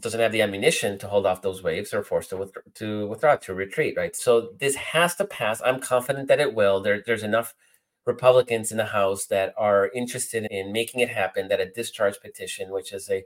doesn't 0.00 0.20
have 0.20 0.32
the 0.32 0.42
ammunition 0.42 0.98
to 0.98 1.08
hold 1.08 1.26
off 1.26 1.42
those 1.42 1.62
waves. 1.62 1.90
They're 1.90 2.02
forced 2.02 2.30
to 2.30 2.36
withdraw, 2.36 2.62
to 2.74 3.06
withdraw, 3.06 3.36
to 3.36 3.54
retreat, 3.54 3.94
right? 3.96 4.14
So 4.16 4.50
this 4.58 4.74
has 4.76 5.14
to 5.16 5.24
pass. 5.24 5.60
I'm 5.64 5.80
confident 5.80 6.28
that 6.28 6.40
it 6.40 6.54
will. 6.54 6.80
There, 6.80 7.02
there's 7.04 7.22
enough 7.22 7.54
Republicans 8.06 8.70
in 8.70 8.78
the 8.78 8.86
House 8.86 9.26
that 9.26 9.54
are 9.58 9.90
interested 9.94 10.46
in 10.50 10.72
making 10.72 11.00
it 11.00 11.10
happen, 11.10 11.48
that 11.48 11.60
a 11.60 11.70
discharge 11.70 12.20
petition, 12.20 12.70
which 12.70 12.92
is 12.92 13.10
a 13.10 13.24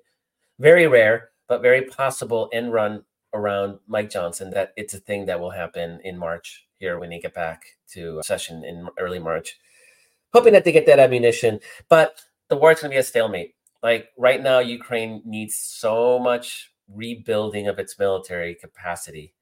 very 0.58 0.86
rare 0.86 1.30
but 1.46 1.62
very 1.62 1.82
possible 1.82 2.48
end 2.52 2.72
run 2.72 3.04
around 3.32 3.78
Mike 3.86 4.10
Johnson, 4.10 4.50
that 4.50 4.72
it's 4.76 4.94
a 4.94 4.98
thing 4.98 5.26
that 5.26 5.40
will 5.40 5.50
happen 5.50 6.00
in 6.02 6.18
March 6.18 6.63
here 6.78 6.98
when 6.98 7.10
they 7.10 7.20
get 7.20 7.34
back 7.34 7.64
to 7.92 8.20
uh, 8.20 8.22
session 8.22 8.64
in 8.64 8.88
early 8.98 9.18
March. 9.18 9.58
Hoping 10.32 10.52
that 10.52 10.64
they 10.64 10.72
get 10.72 10.86
that 10.86 10.98
ammunition, 10.98 11.60
but 11.88 12.20
the 12.48 12.56
war 12.56 12.72
is 12.72 12.80
going 12.80 12.90
to 12.90 12.96
be 12.96 13.00
a 13.00 13.02
stalemate. 13.02 13.54
Like 13.82 14.08
right 14.18 14.42
now, 14.42 14.58
Ukraine 14.58 15.22
needs 15.24 15.56
so 15.56 16.18
much 16.18 16.72
rebuilding 16.88 17.68
of 17.68 17.78
its 17.78 17.98
military 17.98 18.54
capacity 18.54 19.34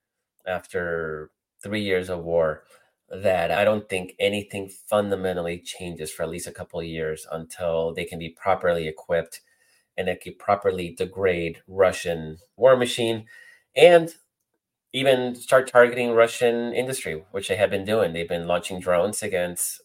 after 0.47 1.31
three 1.63 1.83
years 1.83 2.09
of 2.09 2.25
war 2.25 2.65
that 3.09 3.51
I 3.51 3.65
don't 3.65 3.89
think 3.89 4.15
anything 4.19 4.71
fundamentally 4.89 5.59
changes 5.59 6.11
for 6.11 6.23
at 6.23 6.31
least 6.31 6.47
a 6.47 6.53
couple 6.53 6.81
of 6.81 6.87
years 6.87 7.27
until 7.31 7.95
they 7.95 8.05
can 8.05 8.19
be 8.19 8.31
properly 8.31 8.89
equipped 8.89 9.41
and 9.97 10.09
it 10.09 10.23
can 10.23 10.35
properly 10.39 10.95
degrade 10.97 11.63
Russian 11.69 12.39
war 12.57 12.77
machine 12.77 13.27
and 13.77 14.11
even 14.93 15.35
start 15.35 15.69
targeting 15.71 16.13
Russian 16.13 16.73
industry, 16.75 17.25
which 17.31 17.49
they 17.49 17.57
have 17.57 17.71
been 17.71 17.85
doing. 17.85 18.13
They've 18.13 18.29
been 18.29 18.47
launching 18.47 18.81
drones 18.81 19.23
against 19.23 19.81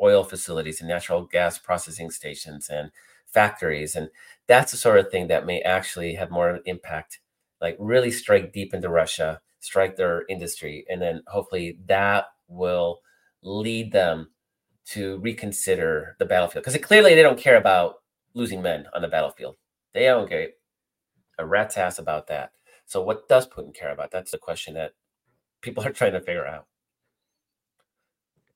oil 0.00 0.24
facilities 0.24 0.80
and 0.80 0.88
natural 0.88 1.24
gas 1.24 1.58
processing 1.58 2.10
stations 2.10 2.68
and 2.68 2.90
factories. 3.26 3.96
And 3.96 4.10
that's 4.46 4.72
the 4.72 4.78
sort 4.78 4.98
of 4.98 5.10
thing 5.10 5.28
that 5.28 5.46
may 5.46 5.60
actually 5.62 6.14
have 6.14 6.30
more 6.30 6.60
impact, 6.66 7.20
like 7.60 7.76
really 7.78 8.10
strike 8.10 8.52
deep 8.52 8.74
into 8.74 8.88
Russia, 8.88 9.40
strike 9.60 9.96
their 9.96 10.24
industry. 10.28 10.84
And 10.88 11.00
then 11.00 11.22
hopefully 11.28 11.78
that 11.86 12.26
will 12.48 13.00
lead 13.42 13.92
them 13.92 14.30
to 14.86 15.18
reconsider 15.18 16.16
the 16.18 16.26
battlefield 16.26 16.64
because 16.64 16.78
clearly 16.84 17.14
they 17.14 17.22
don't 17.22 17.38
care 17.38 17.56
about 17.56 17.96
losing 18.34 18.62
men 18.62 18.86
on 18.94 19.02
the 19.02 19.08
battlefield. 19.08 19.56
They 19.94 20.04
don't 20.06 20.28
care 20.28 20.48
a 21.38 21.46
rat's 21.46 21.76
ass 21.76 21.98
about 21.98 22.26
that. 22.28 22.52
So, 22.86 23.02
what 23.02 23.28
does 23.28 23.46
Putin 23.48 23.74
care 23.74 23.92
about? 23.92 24.10
That's 24.10 24.30
the 24.30 24.38
question 24.38 24.74
that 24.74 24.92
people 25.60 25.84
are 25.84 25.92
trying 25.92 26.12
to 26.12 26.20
figure 26.20 26.46
out. 26.46 26.66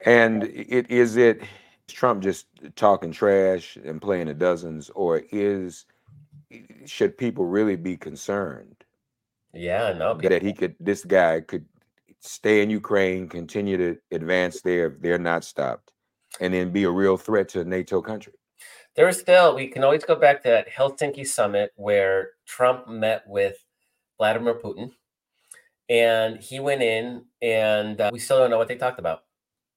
And 0.05 0.45
it 0.45 0.91
is 0.91 1.17
it 1.17 1.43
Trump 1.89 2.23
just 2.23 2.47
talking 2.77 3.11
trash 3.11 3.77
and 3.77 4.01
playing 4.01 4.27
the 4.27 4.35
dozens, 4.35 4.91
or 4.91 5.23
is 5.33 5.87
should 6.87 7.19
people 7.19 7.45
really 7.45 7.77
be 7.77 7.97
concerned? 7.97 8.77
Yeah, 9.53 9.93
no, 9.93 10.15
that 10.15 10.43
he 10.43 10.53
could, 10.53 10.77
this 10.79 11.05
guy 11.05 11.41
could 11.41 11.65
stay 12.21 12.63
in 12.63 12.71
Ukraine, 12.71 13.29
continue 13.29 13.77
to 13.77 13.99
advance 14.11 14.61
there 14.61 14.87
if 14.89 15.01
they're 15.01 15.19
not 15.19 15.45
stopped, 15.45 15.93
and 16.41 16.53
then 16.53 16.71
be 16.71 16.85
a 16.85 16.91
real 16.91 17.17
threat 17.17 17.49
to 17.51 17.61
a 17.61 17.65
NATO 17.65 18.01
country. 18.01 18.35
There 18.95 19.09
is 19.09 19.19
still, 19.19 19.55
we 19.55 19.69
can 19.69 19.85
always 19.85 20.05
go 20.05 20.17
back 20.17 20.43
to 20.43 20.49
that 20.49 20.69
Helsinki 20.69 21.27
summit 21.27 21.73
where 21.77 22.31
Trump 22.47 22.89
met 22.89 23.23
with 23.27 23.57
Vladimir 24.19 24.55
Putin, 24.55 24.93
and 25.89 26.41
he 26.41 26.61
went 26.61 26.83
in, 26.83 27.25
and 27.41 28.01
uh, 28.01 28.11
we 28.13 28.19
still 28.19 28.39
don't 28.39 28.51
know 28.51 28.59
what 28.59 28.69
they 28.69 28.77
talked 28.77 28.99
about. 28.99 29.25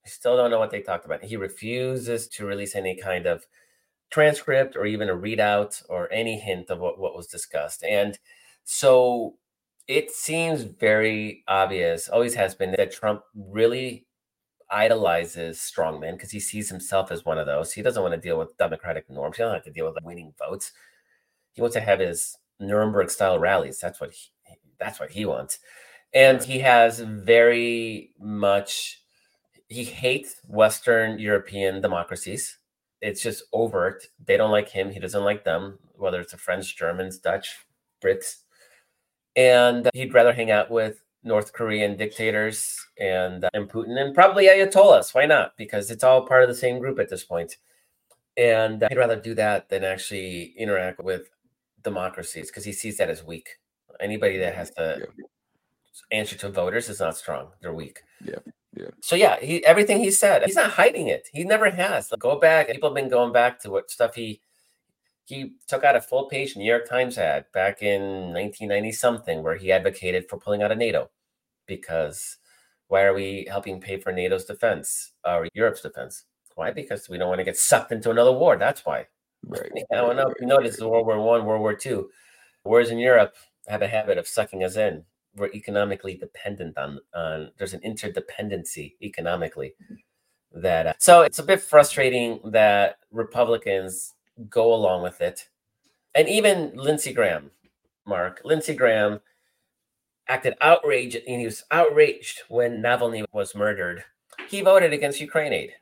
We 0.04 0.10
still 0.10 0.36
don't 0.36 0.52
know 0.52 0.60
what 0.60 0.72
they 0.72 0.82
talked 0.82 1.06
about. 1.06 1.24
He 1.24 1.38
refuses 1.38 2.28
to 2.30 2.46
release 2.46 2.76
any 2.76 2.96
kind 2.96 3.28
of 3.28 3.46
transcript 4.10 4.76
or 4.76 4.86
even 4.86 5.10
a 5.10 5.16
readout 5.16 5.84
or 5.88 6.12
any 6.12 6.40
hint 6.40 6.70
of 6.70 6.80
what, 6.80 7.00
what 7.00 7.16
was 7.16 7.28
discussed. 7.28 7.84
And 7.84 8.20
so 8.64 9.36
it 9.88 10.12
seems 10.12 10.64
very 10.64 11.44
obvious, 11.48 12.10
always 12.10 12.36
has 12.36 12.56
been, 12.56 12.72
that 12.78 12.92
Trump 12.92 13.24
really 13.36 14.06
idolizes 14.70 15.58
strongmen 15.60 16.14
because 16.14 16.32
he 16.32 16.40
sees 16.40 16.70
himself 16.70 17.12
as 17.12 17.26
one 17.26 17.38
of 17.38 17.46
those. 17.46 17.74
He 17.74 17.82
doesn't 17.82 18.02
want 18.02 18.14
to 18.14 18.20
deal 18.20 18.40
with 18.40 18.58
democratic 18.58 19.10
norms. 19.10 19.38
He 19.38 19.44
doesn't 19.44 19.56
have 19.56 19.64
to 19.66 19.72
deal 19.72 19.86
with 19.86 20.04
winning 20.04 20.34
votes. 20.40 20.72
He 21.54 21.62
wants 21.62 21.76
to 21.76 21.82
have 21.82 22.00
his 22.00 22.38
Nuremberg 22.62 23.10
style 23.10 23.40
rallies. 23.40 23.80
That's 23.80 24.00
what 24.00 24.12
he, 24.12 24.30
that's 24.80 25.00
what 25.00 25.12
he 25.12 25.26
wants. 25.26 25.60
And 26.14 26.44
he 26.44 26.60
has 26.60 27.00
very 27.00 28.12
much 28.20 29.02
he 29.72 29.86
hates 29.86 30.36
Western 30.48 31.18
European 31.18 31.82
democracies. 31.82 32.58
It's 33.02 33.24
just 33.24 33.44
overt. 33.54 34.06
They 34.24 34.36
don't 34.36 34.52
like 34.52 34.68
him. 34.68 34.92
He 34.92 35.00
doesn't 35.00 35.24
like 35.24 35.46
them, 35.46 35.80
whether 35.96 36.20
it's 36.20 36.34
the 36.34 36.38
French, 36.38 36.78
Germans, 36.78 37.18
Dutch, 37.18 37.56
Brits. 38.04 38.42
And 39.34 39.90
he'd 39.94 40.14
rather 40.14 40.34
hang 40.34 40.52
out 40.52 40.70
with 40.70 41.02
North 41.24 41.54
Korean 41.54 41.96
dictators 41.96 42.86
and, 43.00 43.46
uh, 43.46 43.50
and 43.54 43.70
Putin 43.70 43.98
and 43.98 44.14
probably 44.14 44.48
Ayatollahs. 44.48 45.16
Why 45.16 45.26
not? 45.26 45.56
Because 45.56 45.90
it's 45.90 46.04
all 46.04 46.28
part 46.28 46.44
of 46.44 46.50
the 46.50 46.56
same 46.56 46.80
group 46.80 47.00
at 47.00 47.10
this 47.10 47.24
point. 47.24 47.56
And 48.36 48.86
he'd 48.90 48.98
rather 48.98 49.20
do 49.20 49.34
that 49.36 49.70
than 49.70 49.86
actually 49.86 50.54
interact 50.58 51.02
with 51.02 51.30
democracies 51.84 52.48
because 52.48 52.66
he 52.66 52.74
sees 52.74 52.98
that 52.98 53.10
as 53.10 53.24
weak. 53.24 53.58
Anybody 54.00 54.38
that 54.40 54.56
has 54.56 54.72
to 54.72 54.98
yeah. 55.00 55.26
answer 56.18 56.38
to 56.38 56.50
voters 56.50 56.90
is 56.90 57.00
not 57.00 57.18
strong. 57.18 57.50
They're 57.62 57.74
weak. 57.74 58.02
Yeah. 58.24 58.40
Yeah. 58.74 58.88
So 59.02 59.16
yeah, 59.16 59.38
he 59.40 59.66
everything 59.66 60.00
he 60.00 60.12
said, 60.12 60.44
he's 60.46 60.56
not 60.56 60.72
hiding 60.72 61.08
it. 61.08 61.28
He 61.34 61.44
never 61.44 61.70
has. 61.70 62.10
Like, 62.10 62.22
go 62.22 62.40
back. 62.40 62.70
People 62.70 62.90
have 62.90 62.96
been 62.96 63.10
going 63.10 63.34
back 63.34 63.60
to 63.62 63.70
what 63.70 63.92
stuff 63.92 64.16
he 64.16 64.42
he 65.26 65.54
took 65.68 65.84
out 65.84 65.96
a 65.96 66.02
full 66.02 66.26
page 66.28 66.56
New 66.56 66.66
York 66.66 66.88
Times 66.90 67.18
ad 67.18 67.46
back 67.54 67.82
in 67.82 68.02
1990 68.34 68.92
something 68.94 69.44
where 69.44 69.56
he 69.56 69.72
advocated 69.72 70.30
for 70.30 70.38
pulling 70.38 70.62
out 70.62 70.72
of 70.72 70.78
NATO 70.78 71.10
because 71.68 72.38
why 72.88 73.04
are 73.04 73.14
we 73.14 73.48
helping 73.50 73.80
pay 73.80 73.98
for 73.98 74.12
NATO's 74.12 74.46
defense 74.46 75.14
or 75.26 75.48
Europe's 75.54 75.82
defense? 75.82 76.26
Why? 76.56 76.72
Because 76.72 77.08
we 77.08 77.18
don't 77.18 77.30
want 77.30 77.40
to 77.40 77.46
get 77.46 77.58
sucked 77.58 77.92
into 77.92 78.12
another 78.12 78.34
war. 78.34 78.58
That's 78.58 78.86
why. 78.86 79.08
Right. 79.44 79.72
I 79.92 79.96
don't 79.96 80.16
know 80.16 80.28
if 80.28 80.36
you 80.40 80.48
notice 80.48 80.80
World 80.80 81.06
War 81.06 81.20
One, 81.20 81.46
World 81.46 81.62
War 81.62 81.76
Two. 81.76 82.10
Wars 82.64 82.90
in 82.90 83.00
Europe 83.00 83.34
have 83.68 83.82
a 83.82 83.88
habit 83.88 84.18
of 84.18 84.28
sucking 84.28 84.64
us 84.64 84.76
in. 84.76 85.04
We're 85.36 85.52
economically 85.52 86.16
dependent 86.16 86.78
on 86.78 87.00
on. 87.14 87.52
There's 87.58 87.74
an 87.74 87.82
interdependency 87.82 88.94
economically. 89.02 89.74
That 90.54 90.88
uh, 90.88 90.94
so 91.00 91.22
it's 91.22 91.40
a 91.40 91.44
bit 91.44 91.62
frustrating 91.62 92.40
that 92.52 92.98
Republicans 93.12 94.14
go 94.50 94.74
along 94.74 95.04
with 95.04 95.22
it, 95.22 95.48
and 96.14 96.28
even 96.28 96.74
Lindsey 96.76 97.14
Graham, 97.14 97.52
Mark 98.06 98.42
Lindsey 98.44 98.76
Graham, 98.76 99.22
acted 100.28 100.56
outraged 100.62 101.18
and 101.28 101.40
he 101.40 101.46
was 101.46 101.64
outraged 101.72 102.44
when 102.48 102.82
Navalny 102.82 103.26
was 103.34 103.56
murdered. 103.56 104.04
He 104.48 104.62
voted 104.62 104.94
against 104.94 105.20
Ukraine 105.20 105.54
aid. 105.54 105.74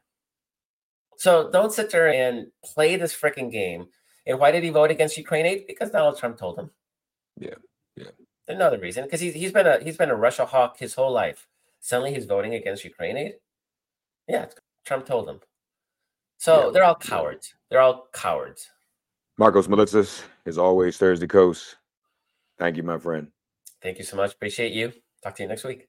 So 1.19 1.51
don't 1.51 1.73
sit 1.73 1.91
there 1.91 2.13
and 2.13 2.47
play 2.63 2.95
this 2.95 3.13
freaking 3.13 3.51
game. 3.51 3.87
And 4.25 4.39
why 4.39 4.51
did 4.51 4.63
he 4.63 4.69
vote 4.69 4.89
against 4.89 5.17
Ukraine 5.17 5.45
aid? 5.45 5.65
Because 5.67 5.91
Donald 5.91 6.17
Trump 6.17 6.37
told 6.37 6.57
him. 6.57 6.71
Yeah, 7.37 7.55
yeah. 7.97 8.11
Another 8.47 8.79
reason, 8.79 9.03
because 9.03 9.19
he's 9.19 9.33
he's 9.33 9.51
been 9.51 9.67
a 9.67 9.83
he's 9.83 9.97
been 9.97 10.11
a 10.11 10.15
Russia 10.15 10.45
hawk 10.45 10.77
his 10.79 10.93
whole 10.93 11.11
life. 11.11 11.45
Suddenly 11.81 12.13
he's 12.13 12.25
voting 12.25 12.53
against 12.55 12.85
Ukraine 12.85 13.17
aid. 13.17 13.33
Yeah, 14.29 14.45
Trump 14.85 15.05
told 15.05 15.27
him. 15.27 15.41
So 16.37 16.67
yeah. 16.67 16.71
they're 16.71 16.85
all 16.85 16.95
cowards. 16.95 17.53
They're 17.69 17.81
all 17.81 18.07
cowards. 18.13 18.69
Markos 19.37 19.67
Moulitsas, 19.67 20.23
as 20.45 20.57
always, 20.57 20.97
Thursday 20.97 21.27
Kos. 21.27 21.75
Thank 22.57 22.77
you, 22.77 22.83
my 22.83 22.97
friend. 22.97 23.27
Thank 23.81 23.97
you 23.97 24.05
so 24.05 24.15
much. 24.15 24.33
Appreciate 24.33 24.71
you. 24.71 24.93
Talk 25.21 25.35
to 25.35 25.43
you 25.43 25.49
next 25.49 25.65
week. 25.65 25.88